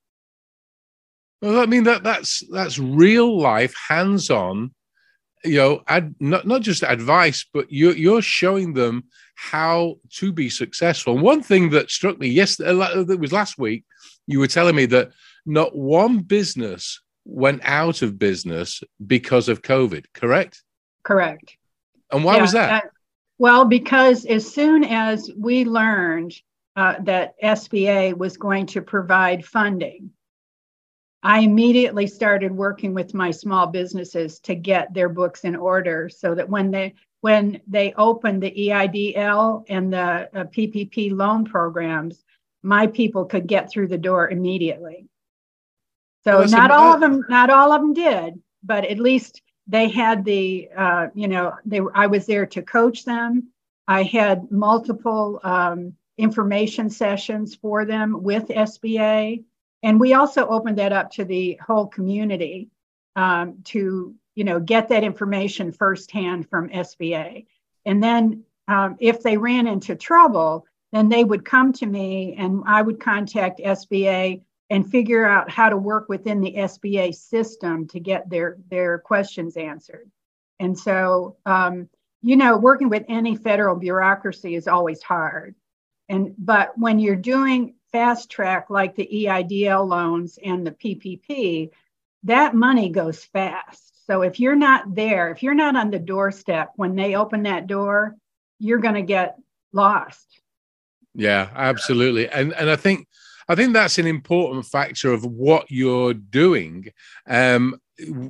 Well, 1.42 1.58
I 1.58 1.66
mean 1.66 1.82
that 1.84 2.04
that's 2.04 2.42
that's 2.50 2.78
real 2.78 3.36
life, 3.36 3.74
hands 3.88 4.30
on. 4.30 4.70
You 5.44 5.56
know, 5.56 5.82
ad, 5.86 6.14
not 6.20 6.46
not 6.46 6.62
just 6.62 6.82
advice, 6.82 7.44
but 7.52 7.70
you're 7.70 7.96
you're 7.96 8.22
showing 8.22 8.72
them 8.72 9.04
how 9.36 9.96
to 10.10 10.32
be 10.32 10.48
successful. 10.48 11.14
And 11.14 11.22
one 11.22 11.42
thing 11.42 11.70
that 11.70 11.90
struck 11.90 12.18
me, 12.18 12.28
yes, 12.28 12.58
it 12.60 13.20
was 13.20 13.32
last 13.32 13.58
week. 13.58 13.84
You 14.26 14.38
were 14.38 14.46
telling 14.46 14.74
me 14.74 14.86
that 14.86 15.10
not 15.44 15.76
one 15.76 16.18
business 16.20 17.00
went 17.24 17.60
out 17.64 18.02
of 18.02 18.18
business 18.18 18.82
because 19.06 19.48
of 19.48 19.62
COVID. 19.62 20.06
Correct? 20.14 20.62
Correct. 21.02 21.56
And 22.10 22.24
why 22.24 22.36
yeah, 22.36 22.42
was 22.42 22.52
that? 22.52 22.84
well, 23.38 23.64
because 23.64 24.24
as 24.24 24.52
soon 24.52 24.84
as 24.84 25.30
we 25.36 25.64
learned 25.64 26.34
uh, 26.76 26.94
that 27.02 27.34
SBA 27.42 28.16
was 28.16 28.36
going 28.36 28.66
to 28.66 28.82
provide 28.82 29.44
funding, 29.44 30.10
I 31.24 31.40
immediately 31.40 32.06
started 32.06 32.52
working 32.52 32.92
with 32.92 33.14
my 33.14 33.30
small 33.30 33.66
businesses 33.66 34.38
to 34.40 34.54
get 34.54 34.92
their 34.92 35.08
books 35.08 35.44
in 35.44 35.56
order 35.56 36.10
so 36.10 36.34
that 36.34 36.50
when 36.50 36.70
they 36.70 36.94
when 37.22 37.62
they 37.66 37.94
opened 37.94 38.42
the 38.42 38.50
EIDL 38.50 39.64
and 39.70 39.90
the 39.90 39.98
uh, 39.98 40.44
PPP 40.44 41.16
loan 41.16 41.46
programs, 41.46 42.22
my 42.62 42.86
people 42.86 43.24
could 43.24 43.46
get 43.46 43.70
through 43.70 43.88
the 43.88 43.96
door 43.96 44.28
immediately. 44.28 45.06
So 46.24 46.44
not 46.44 46.70
all 46.70 46.92
of 46.92 47.00
them, 47.00 47.24
not 47.30 47.48
all 47.48 47.72
of 47.72 47.80
them 47.80 47.94
did, 47.94 48.42
but 48.62 48.84
at 48.84 48.98
least 48.98 49.40
they 49.66 49.88
had 49.88 50.26
the, 50.26 50.68
uh, 50.76 51.06
you 51.14 51.28
know, 51.28 51.54
they. 51.64 51.80
I 51.94 52.06
was 52.06 52.26
there 52.26 52.44
to 52.44 52.60
coach 52.60 53.06
them. 53.06 53.48
I 53.88 54.02
had 54.02 54.50
multiple 54.50 55.40
um, 55.42 55.94
information 56.18 56.90
sessions 56.90 57.54
for 57.54 57.86
them 57.86 58.22
with 58.22 58.48
SBA. 58.48 59.44
And 59.84 60.00
we 60.00 60.14
also 60.14 60.48
opened 60.48 60.78
that 60.78 60.94
up 60.94 61.10
to 61.12 61.26
the 61.26 61.60
whole 61.64 61.86
community 61.86 62.70
um, 63.16 63.58
to, 63.64 64.14
you 64.34 64.44
know, 64.44 64.58
get 64.58 64.88
that 64.88 65.04
information 65.04 65.72
firsthand 65.72 66.48
from 66.48 66.70
SBA. 66.70 67.44
And 67.84 68.02
then 68.02 68.44
um, 68.66 68.96
if 68.98 69.22
they 69.22 69.36
ran 69.36 69.66
into 69.66 69.94
trouble, 69.94 70.66
then 70.92 71.10
they 71.10 71.22
would 71.22 71.44
come 71.44 71.70
to 71.74 71.86
me 71.86 72.34
and 72.38 72.62
I 72.66 72.80
would 72.80 72.98
contact 72.98 73.60
SBA 73.60 74.42
and 74.70 74.90
figure 74.90 75.28
out 75.28 75.50
how 75.50 75.68
to 75.68 75.76
work 75.76 76.08
within 76.08 76.40
the 76.40 76.54
SBA 76.54 77.14
system 77.14 77.86
to 77.88 78.00
get 78.00 78.30
their, 78.30 78.56
their 78.70 78.98
questions 78.98 79.58
answered. 79.58 80.10
And 80.60 80.78
so, 80.78 81.36
um, 81.44 81.90
you 82.22 82.36
know, 82.36 82.56
working 82.56 82.88
with 82.88 83.04
any 83.06 83.36
federal 83.36 83.76
bureaucracy 83.76 84.54
is 84.54 84.66
always 84.66 85.02
hard. 85.02 85.54
And 86.08 86.34
but 86.38 86.72
when 86.78 86.98
you're 86.98 87.16
doing 87.16 87.74
fast 87.94 88.28
track 88.28 88.70
like 88.70 88.96
the 88.96 89.08
EIDL 89.08 89.86
loans 89.88 90.36
and 90.44 90.66
the 90.66 90.72
PPP, 90.72 91.70
that 92.24 92.52
money 92.52 92.88
goes 92.88 93.24
fast. 93.24 94.04
So 94.08 94.22
if 94.22 94.40
you're 94.40 94.56
not 94.56 94.96
there, 94.96 95.30
if 95.30 95.44
you're 95.44 95.54
not 95.54 95.76
on 95.76 95.92
the 95.92 96.00
doorstep 96.00 96.72
when 96.74 96.96
they 96.96 97.14
open 97.14 97.44
that 97.44 97.68
door, 97.68 98.16
you're 98.58 98.80
going 98.80 98.96
to 98.96 99.02
get 99.02 99.36
lost. 99.72 100.26
Yeah, 101.14 101.48
absolutely. 101.54 102.28
And 102.28 102.52
and 102.54 102.68
I 102.68 102.74
think 102.74 103.06
I 103.48 103.54
think 103.54 103.72
that's 103.72 103.98
an 103.98 104.08
important 104.08 104.66
factor 104.66 105.12
of 105.12 105.24
what 105.24 105.70
you're 105.70 106.14
doing. 106.14 106.88
Um, 107.28 107.80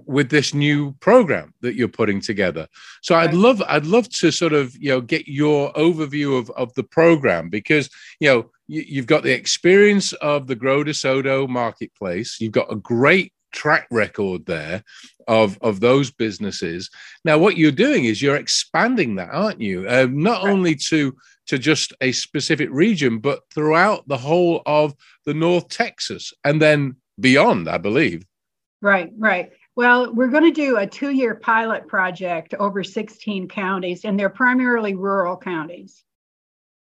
with 0.07 0.31
this 0.31 0.53
new 0.53 0.93
program 1.01 1.55
that 1.63 1.75
you're 1.75 1.89
putting 1.89 2.21
together. 2.21 2.69
So 3.03 3.15
I'd 3.15 3.35
love 3.35 3.63
I'd 3.67 3.87
love 3.87 4.09
to 4.11 4.31
sort 4.31 4.53
of 4.53 4.75
you 4.77 4.91
know 4.91 5.01
get 5.01 5.27
your 5.27 5.73
overview 5.73 6.39
of 6.39 6.51
of 6.51 6.75
the 6.75 6.85
program 6.85 7.49
because 7.49 7.89
you 8.21 8.29
know 8.29 8.51
you, 8.67 9.01
have 9.01 9.07
got 9.07 9.23
the 9.23 9.33
experience 9.33 10.13
of 10.15 10.47
the 10.47 10.57
Grow 10.57 10.85
DeSoto 10.85 11.49
marketplace. 11.49 12.39
You've 12.41 12.53
got 12.53 12.73
a 12.73 12.77
great 12.77 13.33
track 13.53 13.87
record 13.91 14.45
there 14.47 14.83
of 15.29 15.57
of 15.63 15.81
those 15.81 16.11
businesses. 16.11 16.91
Now 17.25 17.39
what 17.39 17.57
you're 17.57 17.71
doing 17.71 18.05
is 18.05 18.21
you're 18.21 18.37
expanding 18.37 19.15
that, 19.17 19.31
aren't 19.31 19.61
you? 19.61 19.89
Uh, 19.89 20.09
not 20.11 20.45
right. 20.45 20.53
only 20.53 20.75
to 20.89 21.17
to 21.47 21.59
just 21.59 21.93
a 22.01 22.13
specific 22.13 22.69
region, 22.71 23.19
but 23.19 23.41
throughout 23.55 24.07
the 24.09 24.17
whole 24.17 24.63
of 24.67 24.95
the 25.25 25.35
North 25.35 25.69
Texas 25.69 26.33
and 26.43 26.61
then 26.61 26.97
beyond, 27.21 27.69
I 27.69 27.79
believe. 27.79 28.25
Right, 28.85 29.11
right. 29.17 29.51
Well, 29.77 30.13
we're 30.13 30.29
going 30.29 30.45
to 30.45 30.51
do 30.51 30.77
a 30.77 30.87
two 30.87 31.09
year 31.09 31.35
pilot 31.35 31.89
project 31.89 32.53
over 32.53 32.85
16 32.85 33.49
counties, 33.49 34.05
and 34.05 34.21
they're 34.21 34.29
primarily 34.29 34.95
rural 34.95 35.39
counties. 35.39 36.05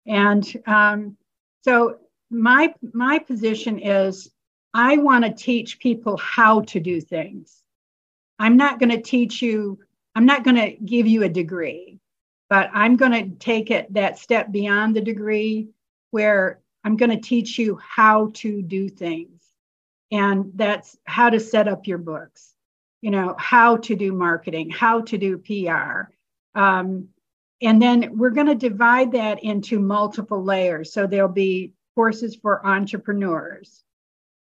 And 0.04 0.44
um, 0.66 1.16
so 1.60 1.98
my 2.28 2.74
my 2.92 3.20
position 3.20 3.78
is 3.78 4.28
I 4.74 4.96
want 4.96 5.24
to 5.24 5.32
teach 5.32 5.78
people 5.78 6.16
how 6.16 6.62
to 6.62 6.80
do 6.80 7.00
things. 7.00 7.62
I'm 8.36 8.56
not 8.56 8.80
going 8.80 8.90
to 8.90 9.00
teach 9.00 9.40
you, 9.40 9.78
I'm 10.16 10.26
not 10.26 10.42
going 10.42 10.56
to 10.56 10.72
give 10.84 11.06
you 11.06 11.22
a 11.22 11.28
degree, 11.28 12.00
but 12.50 12.68
I'm 12.74 12.96
going 12.96 13.12
to 13.12 13.38
take 13.38 13.70
it 13.70 13.94
that 13.94 14.18
step 14.18 14.50
beyond 14.50 14.96
the 14.96 15.02
degree 15.02 15.68
where 16.10 16.58
I'm 16.82 16.96
going 16.96 17.12
to 17.12 17.20
teach 17.20 17.60
you 17.60 17.78
how 17.80 18.32
to 18.34 18.60
do 18.60 18.88
things 18.88 19.41
and 20.12 20.52
that's 20.54 20.96
how 21.04 21.28
to 21.28 21.40
set 21.40 21.66
up 21.66 21.86
your 21.88 21.98
books 21.98 22.54
you 23.00 23.10
know 23.10 23.34
how 23.38 23.76
to 23.76 23.96
do 23.96 24.12
marketing 24.12 24.70
how 24.70 25.00
to 25.00 25.18
do 25.18 25.38
pr 25.38 26.12
um, 26.54 27.08
and 27.62 27.80
then 27.80 28.18
we're 28.18 28.30
going 28.30 28.48
to 28.48 28.56
divide 28.56 29.12
that 29.12 29.42
into 29.44 29.78
multiple 29.78 30.42
layers. 30.42 30.92
So 30.92 31.06
there'll 31.06 31.28
be 31.28 31.72
courses 31.94 32.34
for 32.34 32.66
entrepreneurs 32.66 33.84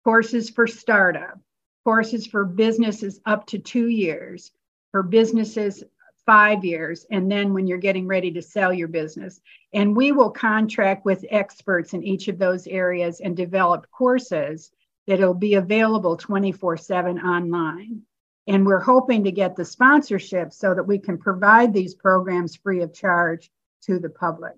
courses 0.04 0.50
for 0.50 0.66
startup 0.66 1.38
courses 1.84 2.26
for 2.26 2.44
businesses 2.44 3.20
up 3.26 3.46
to 3.46 3.60
two 3.60 3.88
years 3.88 4.52
for 4.92 5.04
businesses 5.04 5.84
five 6.26 6.66
years 6.66 7.06
and 7.12 7.30
then 7.32 7.54
when 7.54 7.68
you're 7.68 7.78
getting 7.78 8.08
ready 8.08 8.32
to 8.32 8.42
sell 8.42 8.74
your 8.74 8.88
business. 8.88 9.42
And 9.74 9.96
we 9.96 10.12
will 10.12 10.32
contract 10.32 11.06
with 11.06 11.26
experts 11.30 11.94
in 11.94 12.04
each 12.04 12.30
of 12.30 12.40
those 12.40 12.66
areas 12.68 13.20
and 13.20 13.36
develop 13.36 13.86
courses 13.92 14.72
it'll 15.12 15.34
be 15.34 15.56
available 15.56 16.16
24 16.16 16.78
7 16.78 17.20
online. 17.20 18.02
And 18.48 18.66
we're 18.66 18.80
hoping 18.80 19.24
to 19.26 19.32
get 19.32 19.56
the 19.56 19.66
sponsorship 19.66 20.52
so 20.52 20.74
that 20.74 20.88
we 20.88 20.98
can 20.98 21.18
provide 21.18 21.74
these 21.74 21.94
programs 21.94 22.56
free 22.56 22.82
of 22.82 22.94
charge 22.94 23.52
to 23.84 24.00
the 24.00 24.10
public. 24.10 24.54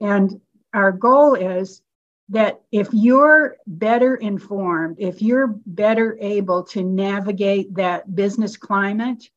And 0.00 0.40
our 0.72 0.92
goal 0.92 1.34
is 1.34 1.82
that 2.30 2.62
if 2.72 2.88
you're 2.92 3.56
better 3.66 4.14
informed, 4.14 4.96
if 4.98 5.20
you're 5.20 5.58
better 5.66 6.16
able 6.20 6.62
to 6.64 6.82
navigate 6.82 7.74
that 7.74 8.14
business 8.14 8.56
climate, 8.56 9.28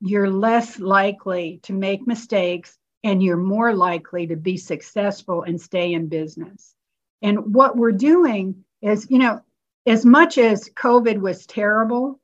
you're 0.00 0.30
less 0.30 0.80
likely 0.80 1.60
to 1.62 1.72
make 1.72 2.06
mistakes 2.06 2.76
and 3.04 3.22
you're 3.22 3.36
more 3.36 3.74
likely 3.74 4.26
to 4.26 4.36
be 4.36 4.56
successful 4.56 5.42
and 5.42 5.60
stay 5.60 5.92
in 5.92 6.08
business. 6.08 6.74
And 7.22 7.54
what 7.54 7.76
we're 7.76 7.92
doing 7.92 8.64
is, 8.82 9.06
you 9.08 9.18
know, 9.18 9.40
as 9.86 10.04
much 10.04 10.38
as 10.38 10.70
COVID 10.70 11.20
was 11.20 11.46
terrible, 11.46 12.20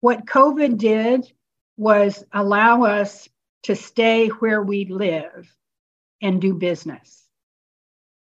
what 0.00 0.26
COVID 0.26 0.78
did 0.78 1.30
was 1.76 2.24
allow 2.32 2.84
us 2.84 3.28
to 3.64 3.76
stay 3.76 4.28
where 4.28 4.62
we 4.62 4.86
live 4.86 5.54
and 6.22 6.40
do 6.40 6.54
business. 6.54 7.26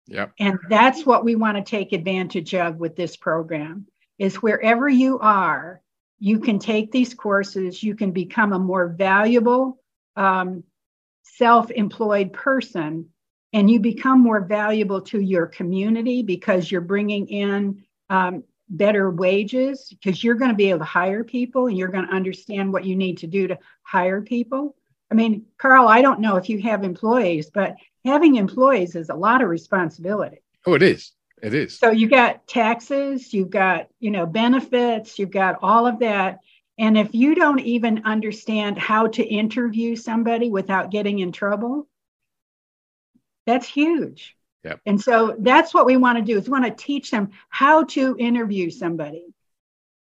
Yep. 0.07 0.33
And 0.39 0.59
that's 0.69 1.05
what 1.05 1.23
we 1.23 1.35
want 1.35 1.57
to 1.57 1.63
take 1.63 1.93
advantage 1.93 2.53
of 2.53 2.77
with 2.77 2.95
this 2.95 3.15
program 3.15 3.87
is 4.19 4.41
wherever 4.41 4.89
you 4.89 5.19
are, 5.19 5.81
you 6.19 6.39
can 6.39 6.59
take 6.59 6.91
these 6.91 7.13
courses, 7.13 7.81
you 7.81 7.95
can 7.95 8.11
become 8.11 8.53
a 8.53 8.59
more 8.59 8.87
valuable 8.87 9.79
um, 10.15 10.63
self-employed 11.23 12.33
person 12.33 13.09
and 13.53 13.69
you 13.69 13.79
become 13.79 14.19
more 14.19 14.41
valuable 14.41 15.01
to 15.01 15.19
your 15.19 15.45
community 15.45 16.23
because 16.23 16.71
you're 16.71 16.81
bringing 16.81 17.27
in 17.27 17.83
um, 18.09 18.43
better 18.71 19.11
wages 19.11 19.89
because 19.89 20.23
you're 20.23 20.35
going 20.35 20.49
to 20.49 20.57
be 20.57 20.69
able 20.69 20.79
to 20.79 20.85
hire 20.85 21.23
people 21.23 21.67
and 21.67 21.77
you're 21.77 21.89
going 21.89 22.07
to 22.07 22.13
understand 22.13 22.71
what 22.71 22.85
you 22.85 22.95
need 22.95 23.19
to 23.19 23.27
do 23.27 23.47
to 23.47 23.59
hire 23.83 24.21
people. 24.21 24.75
I 25.11 25.13
mean, 25.13 25.45
Carl, 25.57 25.87
I 25.87 26.01
don't 26.01 26.21
know 26.21 26.37
if 26.37 26.49
you 26.49 26.61
have 26.61 26.83
employees, 26.83 27.49
but 27.49 27.75
having 28.05 28.37
employees 28.37 28.95
is 28.95 29.09
a 29.09 29.15
lot 29.15 29.41
of 29.41 29.49
responsibility. 29.49 30.37
Oh, 30.65 30.73
it 30.73 30.83
is. 30.83 31.11
It 31.41 31.53
is. 31.53 31.77
So 31.77 31.91
you 31.91 32.07
got 32.07 32.47
taxes, 32.47 33.33
you've 33.33 33.49
got, 33.49 33.87
you 33.99 34.11
know, 34.11 34.25
benefits, 34.25 35.19
you've 35.19 35.31
got 35.31 35.59
all 35.61 35.85
of 35.85 35.99
that. 35.99 36.39
And 36.77 36.97
if 36.97 37.13
you 37.13 37.35
don't 37.35 37.59
even 37.59 38.03
understand 38.05 38.77
how 38.77 39.07
to 39.07 39.23
interview 39.23 39.95
somebody 39.95 40.49
without 40.49 40.91
getting 40.91 41.19
in 41.19 41.31
trouble, 41.31 41.87
that's 43.45 43.67
huge. 43.67 44.37
Yep. 44.63 44.81
And 44.85 45.01
so 45.01 45.35
that's 45.39 45.73
what 45.73 45.85
we 45.85 45.97
want 45.97 46.17
to 46.19 46.23
do 46.23 46.37
is 46.37 46.45
we 46.45 46.51
want 46.51 46.65
to 46.65 46.83
teach 46.83 47.09
them 47.09 47.29
how 47.49 47.83
to 47.85 48.15
interview 48.19 48.69
somebody, 48.69 49.33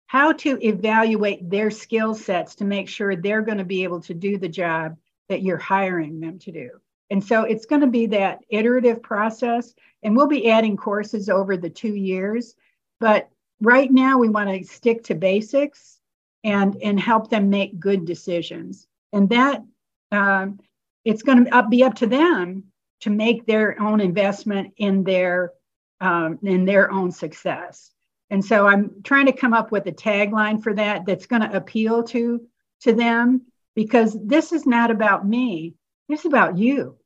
how 0.07 0.33
to 0.33 0.59
evaluate 0.63 1.49
their 1.49 1.71
skill 1.71 2.13
sets 2.13 2.55
to 2.55 2.65
make 2.65 2.87
sure 2.87 3.15
they're 3.15 3.41
going 3.41 3.57
to 3.57 3.63
be 3.63 3.83
able 3.83 4.01
to 4.01 4.13
do 4.13 4.37
the 4.37 4.49
job 4.49 4.95
that 5.29 5.41
you're 5.41 5.57
hiring 5.57 6.19
them 6.19 6.37
to 6.39 6.51
do. 6.51 6.69
And 7.09 7.23
so 7.23 7.43
it's 7.43 7.65
going 7.65 7.81
to 7.81 7.87
be 7.87 8.07
that 8.07 8.39
iterative 8.49 9.01
process. 9.01 9.73
And 10.03 10.15
we'll 10.15 10.27
be 10.27 10.49
adding 10.49 10.77
courses 10.77 11.29
over 11.29 11.57
the 11.57 11.69
two 11.69 11.93
years. 11.95 12.55
But 12.99 13.29
right 13.61 13.91
now, 13.91 14.19
we 14.19 14.29
want 14.29 14.49
to 14.49 14.63
stick 14.67 15.03
to 15.05 15.15
basics 15.15 15.99
and, 16.43 16.75
and 16.81 16.99
help 16.99 17.29
them 17.29 17.49
make 17.49 17.79
good 17.79 18.05
decisions. 18.05 18.87
And 19.11 19.29
that 19.29 19.63
um, 20.11 20.59
it's 21.05 21.23
going 21.23 21.45
to 21.45 21.67
be 21.69 21.83
up 21.83 21.95
to 21.95 22.07
them 22.07 22.65
to 23.03 23.09
make 23.09 23.45
their 23.45 23.79
own 23.81 23.99
investment 23.99 24.73
in 24.77 25.03
their 25.03 25.51
um, 25.99 26.39
in 26.43 26.65
their 26.65 26.89
own 26.89 27.11
success. 27.11 27.91
And 28.29 28.43
so 28.43 28.65
I'm 28.65 29.03
trying 29.03 29.25
to 29.27 29.33
come 29.33 29.53
up 29.53 29.71
with 29.71 29.85
a 29.87 29.91
tagline 29.91 30.63
for 30.63 30.73
that 30.73 31.05
that's 31.05 31.25
going 31.25 31.41
to 31.41 31.55
appeal 31.55 32.03
to 32.05 32.41
to 32.81 32.93
them 32.93 33.43
because 33.75 34.17
this 34.21 34.53
is 34.53 34.65
not 34.65 34.89
about 34.89 35.27
me. 35.27 35.75
It's 36.07 36.25
about 36.25 36.57
you. 36.57 36.97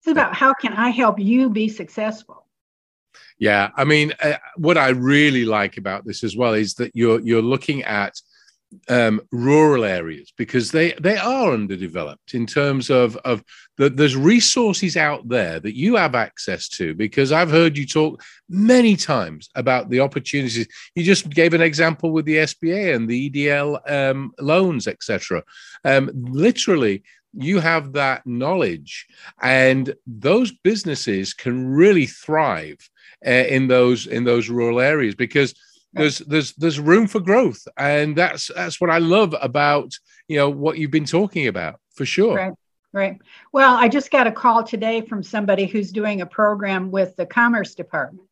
It's 0.00 0.10
about 0.10 0.34
how 0.34 0.54
can 0.54 0.72
I 0.72 0.90
help 0.90 1.18
you 1.18 1.50
be 1.50 1.68
successful. 1.68 2.46
Yeah, 3.38 3.70
I 3.76 3.84
mean, 3.84 4.12
uh, 4.22 4.34
what 4.56 4.78
I 4.78 4.90
really 4.90 5.44
like 5.44 5.76
about 5.78 6.04
this 6.04 6.22
as 6.22 6.36
well 6.36 6.54
is 6.54 6.74
that 6.74 6.92
you're 6.94 7.20
you're 7.20 7.42
looking 7.42 7.82
at 7.82 8.20
um, 8.88 9.20
rural 9.30 9.84
areas 9.84 10.32
because 10.36 10.70
they 10.70 10.92
they 11.00 11.16
are 11.16 11.52
underdeveloped 11.52 12.34
in 12.34 12.46
terms 12.46 12.90
of 12.90 13.16
of 13.18 13.42
the, 13.76 13.90
there's 13.90 14.16
resources 14.16 14.96
out 14.96 15.28
there 15.28 15.60
that 15.60 15.76
you 15.76 15.96
have 15.96 16.14
access 16.14 16.68
to 16.68 16.94
because 16.94 17.32
I've 17.32 17.50
heard 17.50 17.76
you 17.76 17.86
talk 17.86 18.22
many 18.48 18.96
times 18.96 19.48
about 19.54 19.90
the 19.90 20.00
opportunities. 20.00 20.66
You 20.94 21.04
just 21.04 21.30
gave 21.30 21.54
an 21.54 21.62
example 21.62 22.12
with 22.12 22.24
the 22.24 22.36
SBA 22.36 22.94
and 22.94 23.08
the 23.08 23.30
EDL 23.30 23.90
um, 23.90 24.32
loans, 24.38 24.86
etc. 24.86 25.42
Um, 25.84 26.10
literally, 26.14 27.02
you 27.34 27.60
have 27.60 27.94
that 27.94 28.26
knowledge, 28.26 29.06
and 29.40 29.94
those 30.06 30.52
businesses 30.52 31.32
can 31.32 31.66
really 31.66 32.06
thrive 32.06 32.78
uh, 33.26 33.30
in 33.30 33.68
those 33.68 34.06
in 34.06 34.24
those 34.24 34.48
rural 34.48 34.80
areas 34.80 35.14
because 35.14 35.54
there's 35.92 36.18
there's 36.18 36.52
there's 36.54 36.80
room 36.80 37.06
for 37.06 37.20
growth. 37.20 37.66
And 37.76 38.16
that's 38.16 38.50
that's 38.54 38.80
what 38.80 38.90
i 38.90 38.98
love 38.98 39.34
about 39.40 39.92
you 40.28 40.36
know 40.36 40.50
what 40.50 40.78
you've 40.78 40.90
been 40.90 41.04
talking 41.04 41.48
about 41.48 41.80
for 41.94 42.06
sure. 42.06 42.34
Right 42.34 42.52
right. 42.92 43.18
Well 43.52 43.74
i 43.74 43.88
just 43.88 44.10
got 44.10 44.26
a 44.26 44.32
call 44.32 44.62
today 44.64 45.00
from 45.02 45.22
somebody 45.22 45.66
who's 45.66 45.92
doing 45.92 46.20
a 46.20 46.26
program 46.26 46.90
with 46.90 47.16
the 47.16 47.26
commerce 47.26 47.74
department. 47.74 48.28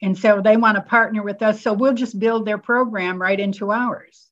And 0.00 0.18
so 0.18 0.40
they 0.42 0.56
want 0.56 0.76
to 0.76 0.82
partner 0.82 1.22
with 1.22 1.42
us 1.42 1.62
so 1.62 1.72
we'll 1.72 1.94
just 1.94 2.18
build 2.18 2.46
their 2.46 2.58
program 2.58 3.20
right 3.20 3.38
into 3.38 3.70
ours. 3.70 4.28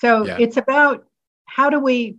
So 0.00 0.26
yeah. 0.26 0.36
it's 0.38 0.56
about 0.56 1.06
how 1.44 1.70
do 1.70 1.80
we 1.80 2.16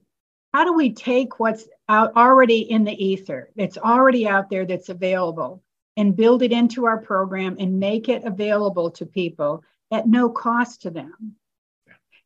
how 0.54 0.64
do 0.64 0.74
we 0.74 0.94
take 0.94 1.40
what's 1.40 1.68
out 1.90 2.16
already 2.16 2.60
in 2.60 2.84
the 2.84 3.04
ether 3.04 3.50
it's 3.56 3.78
already 3.78 4.28
out 4.28 4.50
there 4.50 4.66
that's 4.66 4.90
available 4.90 5.63
and 5.98 6.16
build 6.16 6.42
it 6.42 6.52
into 6.52 6.86
our 6.86 6.98
program 6.98 7.58
and 7.60 7.80
make 7.80 8.10
it 8.10 8.24
available 8.24 8.92
to 8.92 9.06
people 9.06 9.64
at 9.92 10.08
no 10.08 10.30
cost 10.30 10.82
to 10.82 10.90
them. 10.90 11.36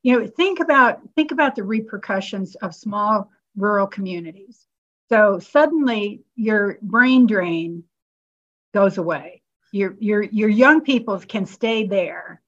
You 0.03 0.19
know, 0.19 0.27
think 0.27 0.59
about 0.59 1.01
think 1.15 1.31
about 1.31 1.55
the 1.55 1.63
repercussions 1.63 2.55
of 2.55 2.73
small 2.73 3.29
rural 3.55 3.87
communities. 3.87 4.65
So 5.09 5.39
suddenly 5.39 6.21
your 6.35 6.77
brain 6.81 7.27
drain 7.27 7.83
goes 8.73 8.97
away. 8.97 9.41
Your 9.71 9.95
your 9.99 10.23
your 10.23 10.49
young 10.49 10.81
people 10.81 11.19
can 11.19 11.45
stay 11.45 11.85
there. 11.85 12.41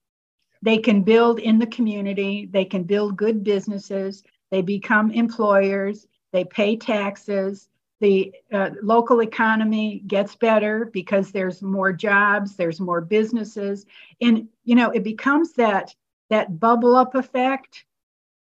They 0.62 0.78
can 0.78 1.02
build 1.02 1.40
in 1.40 1.58
the 1.58 1.66
community, 1.66 2.46
they 2.50 2.66
can 2.66 2.84
build 2.84 3.16
good 3.16 3.42
businesses, 3.42 4.22
they 4.50 4.60
become 4.60 5.10
employers, 5.10 6.06
they 6.32 6.44
pay 6.44 6.76
taxes, 6.76 7.68
the 8.00 8.34
uh, 8.52 8.70
local 8.82 9.20
economy 9.20 10.02
gets 10.06 10.34
better 10.34 10.86
because 10.86 11.30
there's 11.30 11.62
more 11.62 11.92
jobs 11.92 12.56
there's 12.56 12.80
more 12.80 13.00
businesses. 13.00 13.86
And 14.20 14.48
you 14.64 14.74
know 14.74 14.90
it 14.90 15.04
becomes 15.04 15.52
that 15.54 15.94
that 16.30 16.58
bubble 16.58 16.96
up 16.96 17.14
effect 17.14 17.84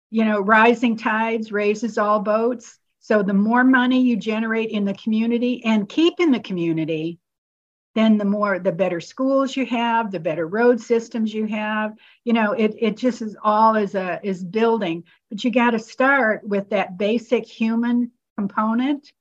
you 0.09 0.25
know 0.25 0.39
rising 0.39 0.97
tides 0.97 1.51
raises 1.51 1.97
all 1.97 2.19
boats. 2.19 2.79
So 2.99 3.21
the 3.21 3.33
more 3.33 3.63
money 3.63 4.01
you 4.01 4.15
generate 4.15 4.69
in 4.69 4.85
the 4.85 4.93
community 4.93 5.63
and 5.65 5.89
keep 5.89 6.19
in 6.19 6.31
the 6.31 6.39
community 6.39 7.19
then 7.95 8.17
the 8.17 8.25
more 8.25 8.57
the 8.57 8.71
better 8.71 8.99
schools 8.99 9.55
you 9.55 9.67
have 9.67 10.11
the 10.11 10.19
better 10.19 10.47
road 10.47 10.81
systems 10.81 11.31
you 11.31 11.45
have. 11.45 11.93
You 12.23 12.33
know 12.33 12.53
it, 12.53 12.75
it 12.79 12.97
just 12.97 13.21
is 13.21 13.37
all 13.43 13.75
is 13.75 13.93
a 13.95 14.19
is 14.23 14.43
building. 14.43 15.03
But 15.29 15.43
you 15.43 15.51
got 15.51 15.71
to 15.71 15.79
start 15.79 16.47
with 16.47 16.69
that 16.69 16.97
basic 16.97 17.45
human 17.45 18.11
component 18.35 19.11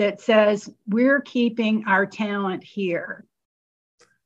that 0.00 0.18
says 0.18 0.70
we're 0.88 1.20
keeping 1.20 1.84
our 1.86 2.06
talent 2.06 2.64
here 2.64 3.26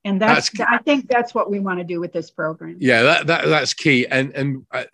and 0.05 0.23
that's, 0.23 0.49
that's 0.51 0.71
i 0.73 0.79
think 0.79 1.09
that's 1.09 1.35
what 1.35 1.51
we 1.51 1.59
want 1.59 1.81
to 1.81 1.85
do 1.85 2.01
with 2.01 2.13
this 2.13 2.31
program 2.31 2.77
yeah 2.79 3.03
that, 3.03 3.27
that 3.27 3.47
that's 3.47 3.75
key 3.75 4.07
and 4.07 4.33
and 4.37 4.65
uh, 4.71 4.85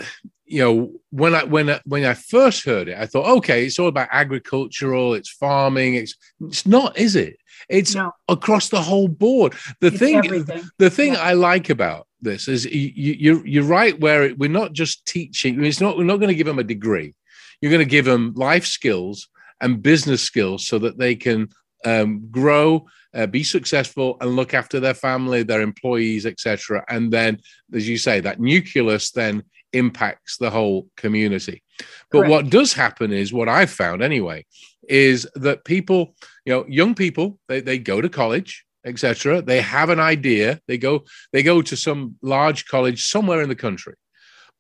you 0.47 0.65
know 0.65 0.91
when 1.11 1.35
i 1.35 1.45
when 1.45 1.69
I, 1.69 1.81
when 1.85 2.07
i 2.07 2.15
first 2.15 2.65
heard 2.65 2.89
it 2.89 2.97
i 2.97 3.05
thought 3.05 3.29
okay 3.37 3.67
it's 3.67 3.79
all 3.79 3.89
about 3.89 4.09
agricultural 4.11 5.13
it's 5.13 5.29
farming 5.29 5.97
it's 5.97 6.17
it's 6.41 6.65
not 6.65 6.97
is 6.97 7.15
it 7.15 7.37
it's 7.69 7.95
no. 7.95 8.13
across 8.29 8.71
the 8.71 8.81
whole 8.81 9.09
board 9.09 9.53
the 9.81 9.89
it's 9.89 9.99
thing 9.99 10.17
everything. 10.17 10.63
the 10.79 10.89
thing 10.89 11.13
yeah. 11.13 11.21
i 11.21 11.35
like 11.35 11.69
about 11.69 12.07
this 12.23 12.49
is 12.49 12.65
you, 12.65 12.91
you 12.95 13.43
you're 13.45 13.65
right 13.65 14.01
where 14.01 14.25
it, 14.25 14.39
we're 14.39 14.49
not 14.49 14.73
just 14.73 15.05
teaching 15.05 15.63
it's 15.63 15.81
not 15.81 15.99
we're 15.99 16.05
not 16.05 16.17
going 16.17 16.29
to 16.29 16.35
give 16.35 16.47
them 16.47 16.59
a 16.59 16.65
degree 16.65 17.15
you're 17.61 17.71
going 17.71 17.87
to 17.87 17.97
give 17.97 18.07
them 18.07 18.33
life 18.35 18.65
skills 18.65 19.29
and 19.61 19.83
business 19.83 20.23
skills 20.23 20.67
so 20.67 20.79
that 20.79 20.99
they 20.99 21.15
can 21.15 21.49
um, 21.85 22.29
grow, 22.31 22.87
uh, 23.15 23.27
be 23.27 23.43
successful, 23.43 24.17
and 24.21 24.37
look 24.37 24.55
after 24.55 24.81
their 24.81 24.95
family, 24.95 25.43
their 25.43 25.61
employees, 25.61 26.27
etc. 26.27 26.85
And 26.89 27.13
then, 27.13 27.39
as 27.75 27.89
you 27.89 27.97
say, 27.97 28.21
that 28.21 28.41
nucleus 28.41 29.11
then 29.11 29.45
impacts 29.73 30.37
the 30.37 30.51
whole 30.51 30.89
community. 30.97 31.63
But 32.11 32.21
Correct. 32.21 32.31
what 32.31 32.51
does 32.51 32.73
happen 32.73 33.13
is 33.13 33.33
what 33.33 33.49
I've 33.49 33.71
found 33.71 34.03
anyway 34.03 34.45
is 34.89 35.29
that 35.37 35.65
people, 35.65 36.15
you 36.45 36.53
know, 36.53 36.65
young 36.69 36.95
people, 36.95 37.39
they, 37.49 37.61
they 37.61 37.79
go 37.79 38.01
to 38.01 38.09
college, 38.09 38.65
etc. 38.85 39.43
They 39.43 39.61
have 39.61 39.89
an 39.91 40.01
idea. 40.01 40.61
They 40.67 40.79
go 40.79 41.05
they 41.33 41.43
go 41.43 41.63
to 41.63 41.77
some 41.77 42.17
large 42.23 42.67
college 42.67 43.07
somewhere 43.09 43.43
in 43.43 43.49
the 43.49 43.55
country 43.55 43.95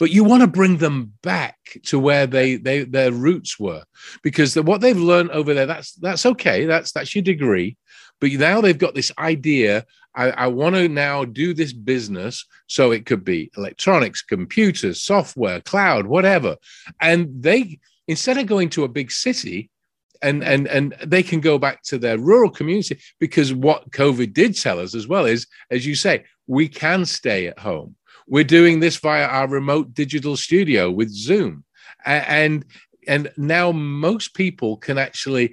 but 0.00 0.10
you 0.10 0.24
want 0.24 0.40
to 0.40 0.46
bring 0.46 0.78
them 0.78 1.12
back 1.22 1.58
to 1.84 1.98
where 1.98 2.26
they, 2.26 2.56
they 2.56 2.84
their 2.84 3.12
roots 3.12 3.60
were 3.60 3.84
because 4.22 4.54
the, 4.54 4.62
what 4.62 4.80
they've 4.80 4.96
learned 4.96 5.30
over 5.30 5.52
there 5.52 5.66
that's 5.66 5.92
that's 5.92 6.24
okay 6.24 6.64
that's 6.64 6.90
that's 6.90 7.14
your 7.14 7.22
degree. 7.22 7.76
But 8.18 8.32
now 8.32 8.60
they've 8.60 8.76
got 8.76 8.94
this 8.94 9.12
idea 9.18 9.84
I, 10.16 10.30
I 10.30 10.46
want 10.48 10.74
to 10.74 10.88
now 10.88 11.24
do 11.24 11.54
this 11.54 11.72
business 11.72 12.44
so 12.66 12.90
it 12.90 13.06
could 13.06 13.24
be 13.24 13.50
electronics 13.56 14.22
computers 14.22 15.02
software 15.02 15.60
cloud 15.60 16.06
whatever. 16.06 16.56
And 17.00 17.28
they 17.42 17.78
instead 18.08 18.38
of 18.38 18.46
going 18.46 18.70
to 18.70 18.84
a 18.84 18.88
big 18.88 19.12
city 19.12 19.70
and 20.22 20.42
and 20.42 20.66
and 20.66 20.96
they 21.04 21.22
can 21.22 21.40
go 21.40 21.58
back 21.58 21.82
to 21.82 21.98
their 21.98 22.18
rural 22.18 22.50
community 22.50 22.98
because 23.18 23.52
what 23.54 23.90
covid 23.90 24.32
did 24.32 24.54
tell 24.56 24.78
us 24.78 24.94
as 24.94 25.06
well 25.06 25.24
is 25.24 25.46
as 25.70 25.86
you 25.86 25.94
say 25.94 26.24
we 26.46 26.68
can 26.68 27.06
stay 27.06 27.46
at 27.46 27.58
home 27.58 27.94
we're 28.30 28.44
doing 28.44 28.80
this 28.80 28.96
via 28.96 29.26
our 29.26 29.48
remote 29.48 29.92
digital 29.92 30.36
studio 30.36 30.90
with 30.90 31.10
Zoom. 31.10 31.64
And 32.06 32.64
and 33.06 33.30
now 33.36 33.72
most 33.72 34.34
people 34.34 34.76
can 34.76 34.96
actually 34.96 35.52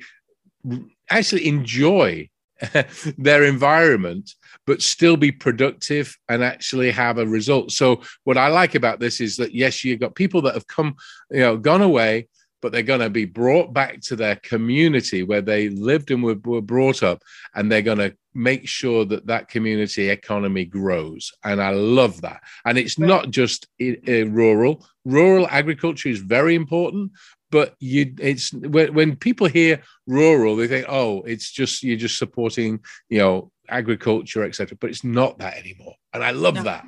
actually 1.09 1.47
enjoy 1.47 2.29
their 3.17 3.43
environment 3.43 4.31
but 4.65 4.81
still 4.81 5.15
be 5.17 5.31
productive 5.31 6.17
and 6.27 6.43
actually 6.43 6.91
have 6.91 7.17
a 7.17 7.25
result 7.25 7.71
so 7.71 8.01
what 8.23 8.35
i 8.35 8.47
like 8.47 8.73
about 8.73 8.99
this 8.99 9.21
is 9.21 9.37
that 9.37 9.53
yes 9.53 9.83
you've 9.83 9.99
got 9.99 10.15
people 10.15 10.41
that 10.41 10.55
have 10.55 10.65
come 10.65 10.95
you 11.29 11.39
know 11.39 11.55
gone 11.55 11.83
away 11.83 12.27
but 12.61 12.71
they're 12.71 12.83
going 12.83 13.01
to 13.01 13.09
be 13.09 13.25
brought 13.25 13.73
back 13.73 14.01
to 14.01 14.15
their 14.15 14.35
community 14.37 15.23
where 15.23 15.41
they 15.41 15.69
lived 15.69 16.11
and 16.11 16.23
were, 16.23 16.37
were 16.43 16.61
brought 16.61 17.03
up 17.03 17.21
and 17.55 17.71
they're 17.71 17.81
going 17.81 17.97
to 17.97 18.15
make 18.33 18.67
sure 18.67 19.05
that 19.05 19.27
that 19.27 19.47
community 19.47 20.09
economy 20.09 20.65
grows. 20.65 21.31
And 21.43 21.61
i 21.61 21.71
love 21.71 22.21
that. 22.21 22.41
And 22.65 22.77
it's 22.77 22.99
not 22.99 23.31
just 23.31 23.67
in, 23.79 23.95
in 24.05 24.33
rural. 24.33 24.85
Rural 25.05 25.47
agriculture 25.49 26.09
is 26.09 26.19
very 26.19 26.55
important 26.55 27.11
but 27.49 27.75
you 27.79 28.13
it's 28.19 28.51
when, 28.51 28.93
when 28.93 29.15
people 29.15 29.47
hear 29.47 29.81
rural 30.05 30.57
they 30.57 30.67
think 30.67 30.85
oh 30.89 31.21
it's 31.21 31.49
just 31.49 31.81
you're 31.81 31.95
just 31.95 32.17
supporting 32.17 32.77
you 33.07 33.19
know 33.19 33.49
agriculture 33.69 34.43
etc 34.43 34.77
but 34.81 34.89
it's 34.89 35.03
not 35.03 35.37
that 35.39 35.57
anymore. 35.57 35.95
And 36.13 36.23
i 36.23 36.31
love 36.31 36.55
no. 36.55 36.63
that. 36.63 36.85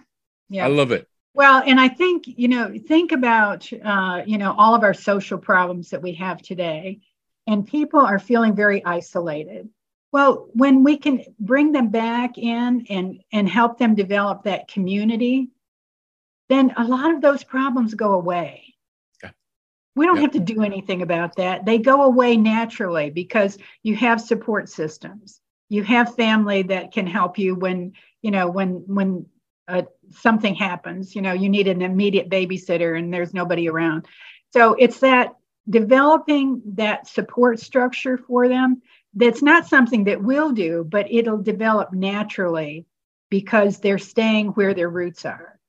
Yeah. 0.50 0.66
i 0.66 0.68
love 0.68 0.92
it 0.92 1.08
well, 1.34 1.62
and 1.66 1.80
I 1.80 1.88
think, 1.88 2.24
you 2.28 2.48
know, 2.48 2.74
think 2.88 3.12
about, 3.12 3.72
uh, 3.84 4.24
you 4.26 4.38
know, 4.38 4.54
all 4.58 4.76
of 4.76 4.84
our 4.84 4.94
social 4.94 5.38
problems 5.38 5.90
that 5.92 6.02
we 6.02 6.14
have 6.14 6.42
today, 6.42 7.00
and 7.48 7.68
people 7.68 8.00
are 8.00 8.20
feeling 8.20 8.56
very 8.56 8.84
isolated. 8.84 9.70
Well, 10.12 10.50
when 10.54 10.84
we 10.84 10.98
can 10.98 11.24
bring 11.40 11.72
them 11.72 11.90
back 11.90 12.38
in 12.38 12.88
and, 12.90 13.24
and 13.32 13.48
help 13.48 13.78
them 13.78 13.94
develop 13.96 14.44
that 14.44 14.68
community, 14.68 15.50
then 16.50 16.74
a 16.78 16.84
lot 16.84 17.14
of 17.14 17.22
those 17.22 17.44
problems 17.44 17.94
go 17.94 18.14
away. 18.14 18.66
We 19.96 20.06
don't 20.06 20.18
have 20.18 20.32
to 20.32 20.40
do 20.40 20.64
anything 20.64 21.02
about 21.02 21.36
that. 21.36 21.66
They 21.66 21.78
go 21.78 22.04
away 22.04 22.38
naturally 22.38 23.10
because 23.10 23.58
you 23.84 23.96
have 23.98 24.22
support 24.22 24.70
systems. 24.70 25.42
You 25.68 25.84
have 25.84 26.16
family 26.16 26.64
that 26.64 26.94
can 26.94 27.06
help 27.06 27.38
you 27.38 27.54
when, 27.54 27.94
you 28.22 28.32
know, 28.32 28.50
when 28.50 28.84
when 28.88 29.26
uh, 29.70 29.84
something 30.12 30.56
happens 30.56 31.16
you 31.16 31.22
know 31.22 31.34
you 31.34 31.50
need 31.50 31.68
an 31.68 31.82
immediate 31.82 32.30
babysitter 32.30 32.98
and 32.98 33.14
there's 33.14 33.34
nobody 33.34 33.70
around. 33.70 34.06
So 34.52 34.74
it's 34.74 35.00
that 35.00 35.36
developing 35.70 36.62
that 36.74 37.08
support 37.08 37.60
structure 37.60 38.18
for 38.18 38.48
them 38.48 38.82
that's 39.14 39.42
not 39.42 39.68
something 39.68 40.06
that 40.06 40.24
we'll 40.24 40.52
do 40.52 40.84
but 40.84 41.12
it'll 41.12 41.42
develop 41.42 41.94
naturally 41.94 42.86
because 43.30 43.80
they're 43.80 44.00
staying 44.00 44.48
where 44.50 44.74
their 44.74 44.90
roots 44.90 45.26
are. 45.26 45.60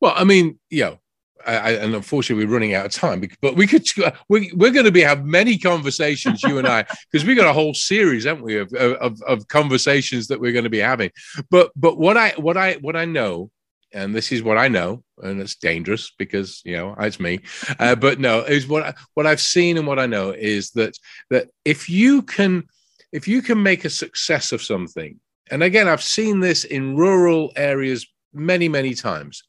Well 0.00 0.14
i 0.16 0.24
mean 0.24 0.58
you 0.70 0.84
know 0.84 0.98
I, 1.46 1.72
and 1.72 1.94
unfortunately 1.94 2.44
we're 2.44 2.52
running 2.52 2.74
out 2.74 2.86
of 2.86 2.92
time 2.92 3.22
but 3.40 3.56
we 3.56 3.66
could 3.66 3.86
we, 4.28 4.52
we're 4.54 4.70
going 4.70 4.84
to 4.84 4.92
be 4.92 5.00
have 5.00 5.24
many 5.24 5.58
conversations 5.58 6.42
you 6.42 6.58
and 6.58 6.68
i 6.68 6.84
because 7.10 7.26
we 7.26 7.34
got 7.34 7.48
a 7.48 7.52
whole 7.52 7.74
series 7.74 8.24
haven't 8.24 8.44
we 8.44 8.58
of, 8.58 8.72
of, 8.74 9.22
of 9.22 9.48
conversations 9.48 10.28
that 10.28 10.40
we're 10.40 10.52
going 10.52 10.64
to 10.64 10.70
be 10.70 10.78
having. 10.78 11.10
But 11.50 11.70
but 11.76 11.98
what 11.98 12.16
i 12.16 12.30
what 12.30 12.56
i 12.56 12.74
what 12.74 12.96
i 12.96 13.04
know 13.04 13.50
and 13.92 14.14
this 14.14 14.32
is 14.32 14.42
what 14.42 14.58
i 14.58 14.68
know 14.68 15.02
and 15.18 15.40
it's 15.40 15.56
dangerous 15.56 16.12
because 16.18 16.62
you 16.64 16.76
know 16.76 16.94
it's 16.98 17.20
me 17.20 17.40
uh, 17.78 17.94
but 17.94 18.18
no 18.18 18.40
is 18.40 18.66
what 18.66 18.96
what 19.14 19.26
i've 19.26 19.40
seen 19.40 19.76
and 19.76 19.86
what 19.86 19.98
i 19.98 20.06
know 20.06 20.30
is 20.30 20.70
that 20.70 20.96
that 21.30 21.48
if 21.64 21.88
you 21.88 22.22
can 22.22 22.64
if 23.12 23.28
you 23.28 23.42
can 23.42 23.62
make 23.62 23.84
a 23.84 23.90
success 23.90 24.52
of 24.52 24.62
something 24.62 25.20
and 25.50 25.62
again 25.62 25.88
i've 25.88 26.02
seen 26.02 26.40
this 26.40 26.64
in 26.64 26.96
rural 26.96 27.52
areas 27.56 28.06
many 28.32 28.68
many 28.68 28.94
times 28.94 29.42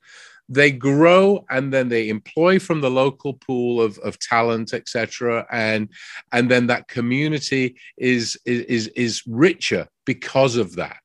they 0.49 0.71
grow 0.71 1.45
and 1.49 1.73
then 1.73 1.89
they 1.89 2.09
employ 2.09 2.59
from 2.59 2.81
the 2.81 2.89
local 2.89 3.33
pool 3.33 3.81
of, 3.81 3.97
of 3.99 4.19
talent 4.19 4.73
etc 4.73 5.45
and 5.51 5.89
and 6.31 6.49
then 6.51 6.67
that 6.67 6.87
community 6.87 7.75
is 7.97 8.37
is 8.45 8.87
is 8.89 9.23
richer 9.25 9.87
because 10.05 10.57
of 10.57 10.75
that 10.75 11.01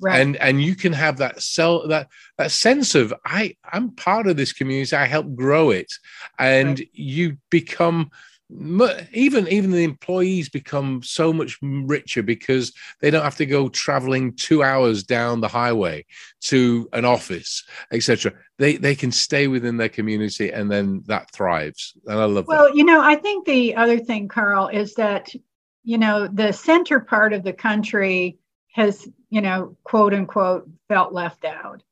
right. 0.00 0.20
and 0.20 0.36
and 0.36 0.62
you 0.62 0.74
can 0.74 0.92
have 0.92 1.18
that 1.18 1.40
cell 1.40 1.86
that 1.86 2.08
that 2.36 2.50
sense 2.50 2.94
of 2.94 3.14
i 3.24 3.54
i'm 3.72 3.90
part 3.92 4.26
of 4.26 4.36
this 4.36 4.52
community 4.52 4.94
i 4.96 5.06
help 5.06 5.34
grow 5.34 5.70
it 5.70 5.92
and 6.38 6.80
right. 6.80 6.88
you 6.92 7.36
become 7.50 8.10
even 9.12 9.46
even 9.48 9.70
the 9.70 9.84
employees 9.84 10.48
become 10.48 11.02
so 11.02 11.32
much 11.32 11.58
richer 11.62 12.22
because 12.22 12.72
they 13.00 13.10
don't 13.10 13.22
have 13.22 13.36
to 13.36 13.46
go 13.46 13.68
traveling 13.68 14.34
two 14.34 14.62
hours 14.62 15.04
down 15.04 15.40
the 15.40 15.48
highway 15.48 16.04
to 16.40 16.88
an 16.92 17.04
office 17.04 17.64
etc 17.92 18.32
they 18.58 18.76
they 18.76 18.94
can 18.94 19.12
stay 19.12 19.46
within 19.46 19.76
their 19.76 19.88
community 19.88 20.50
and 20.50 20.70
then 20.70 21.02
that 21.06 21.30
thrives. 21.32 21.96
And 22.06 22.18
i 22.18 22.24
love 22.24 22.46
well 22.46 22.66
that. 22.66 22.76
you 22.76 22.84
know 22.84 23.00
i 23.00 23.14
think 23.14 23.46
the 23.46 23.74
other 23.76 23.98
thing 23.98 24.26
carl 24.28 24.68
is 24.68 24.94
that 24.94 25.32
you 25.84 25.98
know 25.98 26.26
the 26.26 26.52
center 26.52 27.00
part 27.00 27.32
of 27.32 27.44
the 27.44 27.52
country 27.52 28.38
has 28.72 29.08
you 29.28 29.40
know 29.40 29.76
quote 29.84 30.14
unquote 30.14 30.68
felt 30.88 31.12
left 31.12 31.44
out 31.44 31.82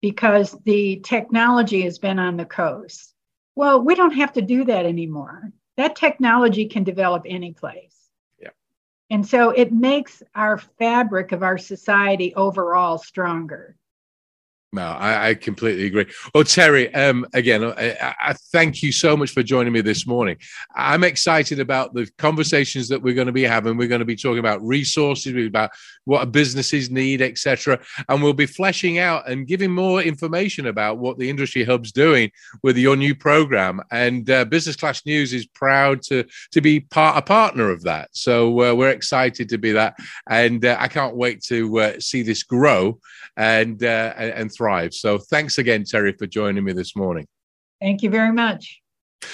because 0.00 0.56
the 0.64 1.00
technology 1.02 1.80
has 1.80 1.98
been 1.98 2.18
on 2.18 2.36
the 2.36 2.44
coast. 2.44 3.14
Well 3.56 3.80
we 3.80 3.94
don't 3.94 4.14
have 4.16 4.34
to 4.34 4.42
do 4.42 4.64
that 4.64 4.84
anymore 4.84 5.50
that 5.76 5.96
technology 5.96 6.66
can 6.66 6.84
develop 6.84 7.24
any 7.26 7.52
place. 7.52 7.96
Yeah. 8.40 8.50
And 9.10 9.26
so 9.26 9.50
it 9.50 9.72
makes 9.72 10.22
our 10.34 10.58
fabric 10.58 11.32
of 11.32 11.42
our 11.42 11.58
society 11.58 12.34
overall 12.34 12.98
stronger. 12.98 13.76
No, 14.74 14.82
I, 14.82 15.28
I, 15.28 15.34
completely 15.34 15.86
agree. 15.86 16.06
Well, 16.34 16.42
Terry, 16.42 16.92
um, 16.94 17.24
again, 17.32 17.62
I, 17.62 17.96
I, 18.20 18.32
thank 18.50 18.82
you 18.82 18.90
so 18.90 19.16
much 19.16 19.30
for 19.30 19.44
joining 19.44 19.72
me 19.72 19.82
this 19.82 20.04
morning. 20.04 20.36
I'm 20.74 21.04
excited 21.04 21.60
about 21.60 21.94
the 21.94 22.10
conversations 22.18 22.88
that 22.88 23.00
we're 23.00 23.14
going 23.14 23.28
to 23.28 23.32
be 23.32 23.44
having. 23.44 23.76
We're 23.76 23.86
going 23.86 24.00
to 24.00 24.04
be 24.04 24.16
talking 24.16 24.40
about 24.40 24.60
resources, 24.66 25.46
about 25.46 25.70
what 26.06 26.32
businesses 26.32 26.90
need, 26.90 27.22
etc., 27.22 27.78
and 28.08 28.20
we'll 28.20 28.32
be 28.32 28.46
fleshing 28.46 28.98
out 28.98 29.28
and 29.28 29.46
giving 29.46 29.70
more 29.70 30.02
information 30.02 30.66
about 30.66 30.98
what 30.98 31.18
the 31.18 31.30
Industry 31.30 31.62
Hub's 31.62 31.92
doing 31.92 32.32
with 32.64 32.76
your 32.76 32.96
new 32.96 33.14
program. 33.14 33.80
And 33.92 34.28
uh, 34.28 34.44
Business 34.44 34.74
Class 34.74 35.06
News 35.06 35.32
is 35.32 35.46
proud 35.46 36.02
to 36.02 36.24
to 36.50 36.60
be 36.60 36.80
part 36.80 37.16
a 37.16 37.22
partner 37.22 37.70
of 37.70 37.84
that. 37.84 38.08
So 38.10 38.48
uh, 38.60 38.74
we're 38.74 38.90
excited 38.90 39.48
to 39.50 39.58
be 39.58 39.70
that, 39.70 39.94
and 40.28 40.64
uh, 40.64 40.76
I 40.80 40.88
can't 40.88 41.14
wait 41.14 41.44
to 41.44 41.78
uh, 41.78 42.00
see 42.00 42.22
this 42.22 42.42
grow 42.42 42.98
and 43.36 43.82
uh, 43.84 44.14
and 44.16 44.52
thrive. 44.52 44.63
So 44.94 45.18
thanks 45.18 45.58
again, 45.58 45.84
Terry, 45.84 46.12
for 46.12 46.26
joining 46.26 46.64
me 46.64 46.72
this 46.72 46.96
morning. 46.96 47.26
Thank 47.80 48.02
you 48.02 48.10
very 48.10 48.32
much. 48.32 48.80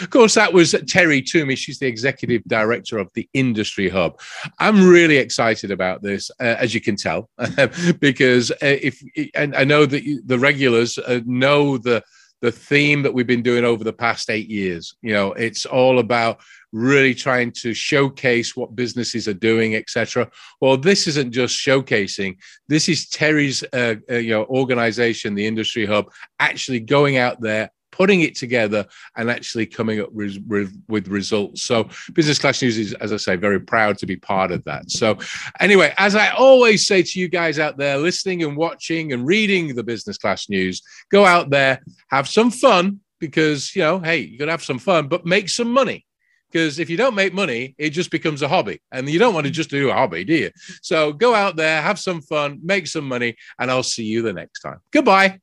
Of 0.00 0.10
course, 0.10 0.34
that 0.34 0.52
was 0.52 0.74
Terry 0.86 1.20
Toomey. 1.20 1.56
She's 1.56 1.78
the 1.78 1.86
executive 1.86 2.42
director 2.46 2.98
of 2.98 3.10
the 3.14 3.28
Industry 3.34 3.88
Hub. 3.88 4.20
I'm 4.58 4.88
really 4.88 5.16
excited 5.16 5.70
about 5.70 6.02
this, 6.02 6.30
uh, 6.40 6.56
as 6.58 6.74
you 6.74 6.80
can 6.80 6.96
tell, 6.96 7.28
because 8.00 8.50
uh, 8.50 8.56
if 8.60 9.02
and 9.34 9.54
I 9.56 9.64
know 9.64 9.86
that 9.86 10.22
the 10.24 10.38
regulars 10.38 10.96
uh, 10.98 11.20
know 11.26 11.76
the 11.76 12.02
the 12.40 12.52
theme 12.52 13.02
that 13.02 13.12
we've 13.12 13.26
been 13.26 13.42
doing 13.42 13.64
over 13.64 13.84
the 13.84 13.92
past 13.92 14.30
eight 14.30 14.48
years. 14.48 14.94
You 15.02 15.12
know, 15.12 15.32
it's 15.32 15.66
all 15.66 15.98
about 15.98 16.40
really 16.72 17.14
trying 17.14 17.52
to 17.52 17.74
showcase 17.74 18.56
what 18.56 18.76
businesses 18.76 19.28
are 19.28 19.34
doing, 19.34 19.74
etc. 19.74 20.30
Well, 20.60 20.76
this 20.76 21.06
isn't 21.06 21.32
just 21.32 21.56
showcasing. 21.56 22.36
This 22.68 22.88
is 22.88 23.08
Terry's, 23.08 23.62
uh, 23.72 23.96
uh, 24.10 24.16
you 24.16 24.30
know, 24.30 24.44
organization, 24.46 25.34
the 25.34 25.46
Industry 25.46 25.84
Hub, 25.84 26.06
actually 26.38 26.80
going 26.80 27.18
out 27.18 27.40
there 27.40 27.70
putting 28.00 28.22
it 28.22 28.34
together 28.34 28.86
and 29.16 29.30
actually 29.30 29.66
coming 29.66 30.00
up 30.00 30.10
with, 30.10 30.42
with, 30.88 31.06
results. 31.06 31.64
So, 31.64 31.86
Business 32.14 32.38
Class 32.38 32.62
News 32.62 32.78
is, 32.78 32.94
as 32.94 33.12
I 33.12 33.18
say, 33.18 33.36
very 33.36 33.60
proud 33.60 33.98
to 33.98 34.06
be 34.06 34.16
part 34.16 34.52
of 34.52 34.64
that. 34.64 34.90
So, 34.90 35.18
anyway, 35.60 35.92
as 35.98 36.16
I 36.16 36.30
always 36.30 36.86
say 36.86 37.02
to 37.02 37.20
you 37.20 37.28
guys 37.28 37.58
out 37.58 37.76
there 37.76 37.98
listening 37.98 38.42
and 38.42 38.56
watching 38.56 39.12
and 39.12 39.26
reading 39.26 39.74
the 39.74 39.82
Business 39.82 40.16
Class 40.16 40.48
News, 40.48 40.80
go 41.10 41.26
out 41.26 41.50
there, 41.50 41.82
have 42.08 42.26
some 42.26 42.50
fun 42.50 43.00
because, 43.18 43.76
you 43.76 43.82
know, 43.82 43.98
hey, 43.98 44.20
you're 44.20 44.38
going 44.38 44.48
to 44.48 44.54
have 44.54 44.64
some 44.64 44.78
fun, 44.78 45.06
but 45.06 45.26
make 45.26 45.50
some 45.50 45.70
money 45.70 46.06
because 46.50 46.78
if 46.78 46.88
you 46.88 46.96
don't 46.96 47.14
make 47.14 47.34
money, 47.34 47.74
it 47.76 47.90
just 47.90 48.10
becomes 48.10 48.40
a 48.40 48.48
hobby. 48.48 48.80
And 48.90 49.10
you 49.10 49.18
don't 49.18 49.34
want 49.34 49.44
to 49.44 49.52
just 49.52 49.68
do 49.68 49.90
a 49.90 49.92
hobby, 49.92 50.24
do 50.24 50.34
you? 50.34 50.50
So 50.80 51.12
go 51.12 51.34
out 51.34 51.56
there, 51.56 51.82
have 51.82 51.98
some 51.98 52.22
fun, 52.22 52.60
make 52.62 52.86
some 52.86 53.06
money, 53.06 53.36
and 53.58 53.70
I'll 53.70 53.82
see 53.82 54.04
you 54.04 54.22
the 54.22 54.32
next 54.32 54.60
time. 54.60 54.78
Goodbye. 54.90 55.38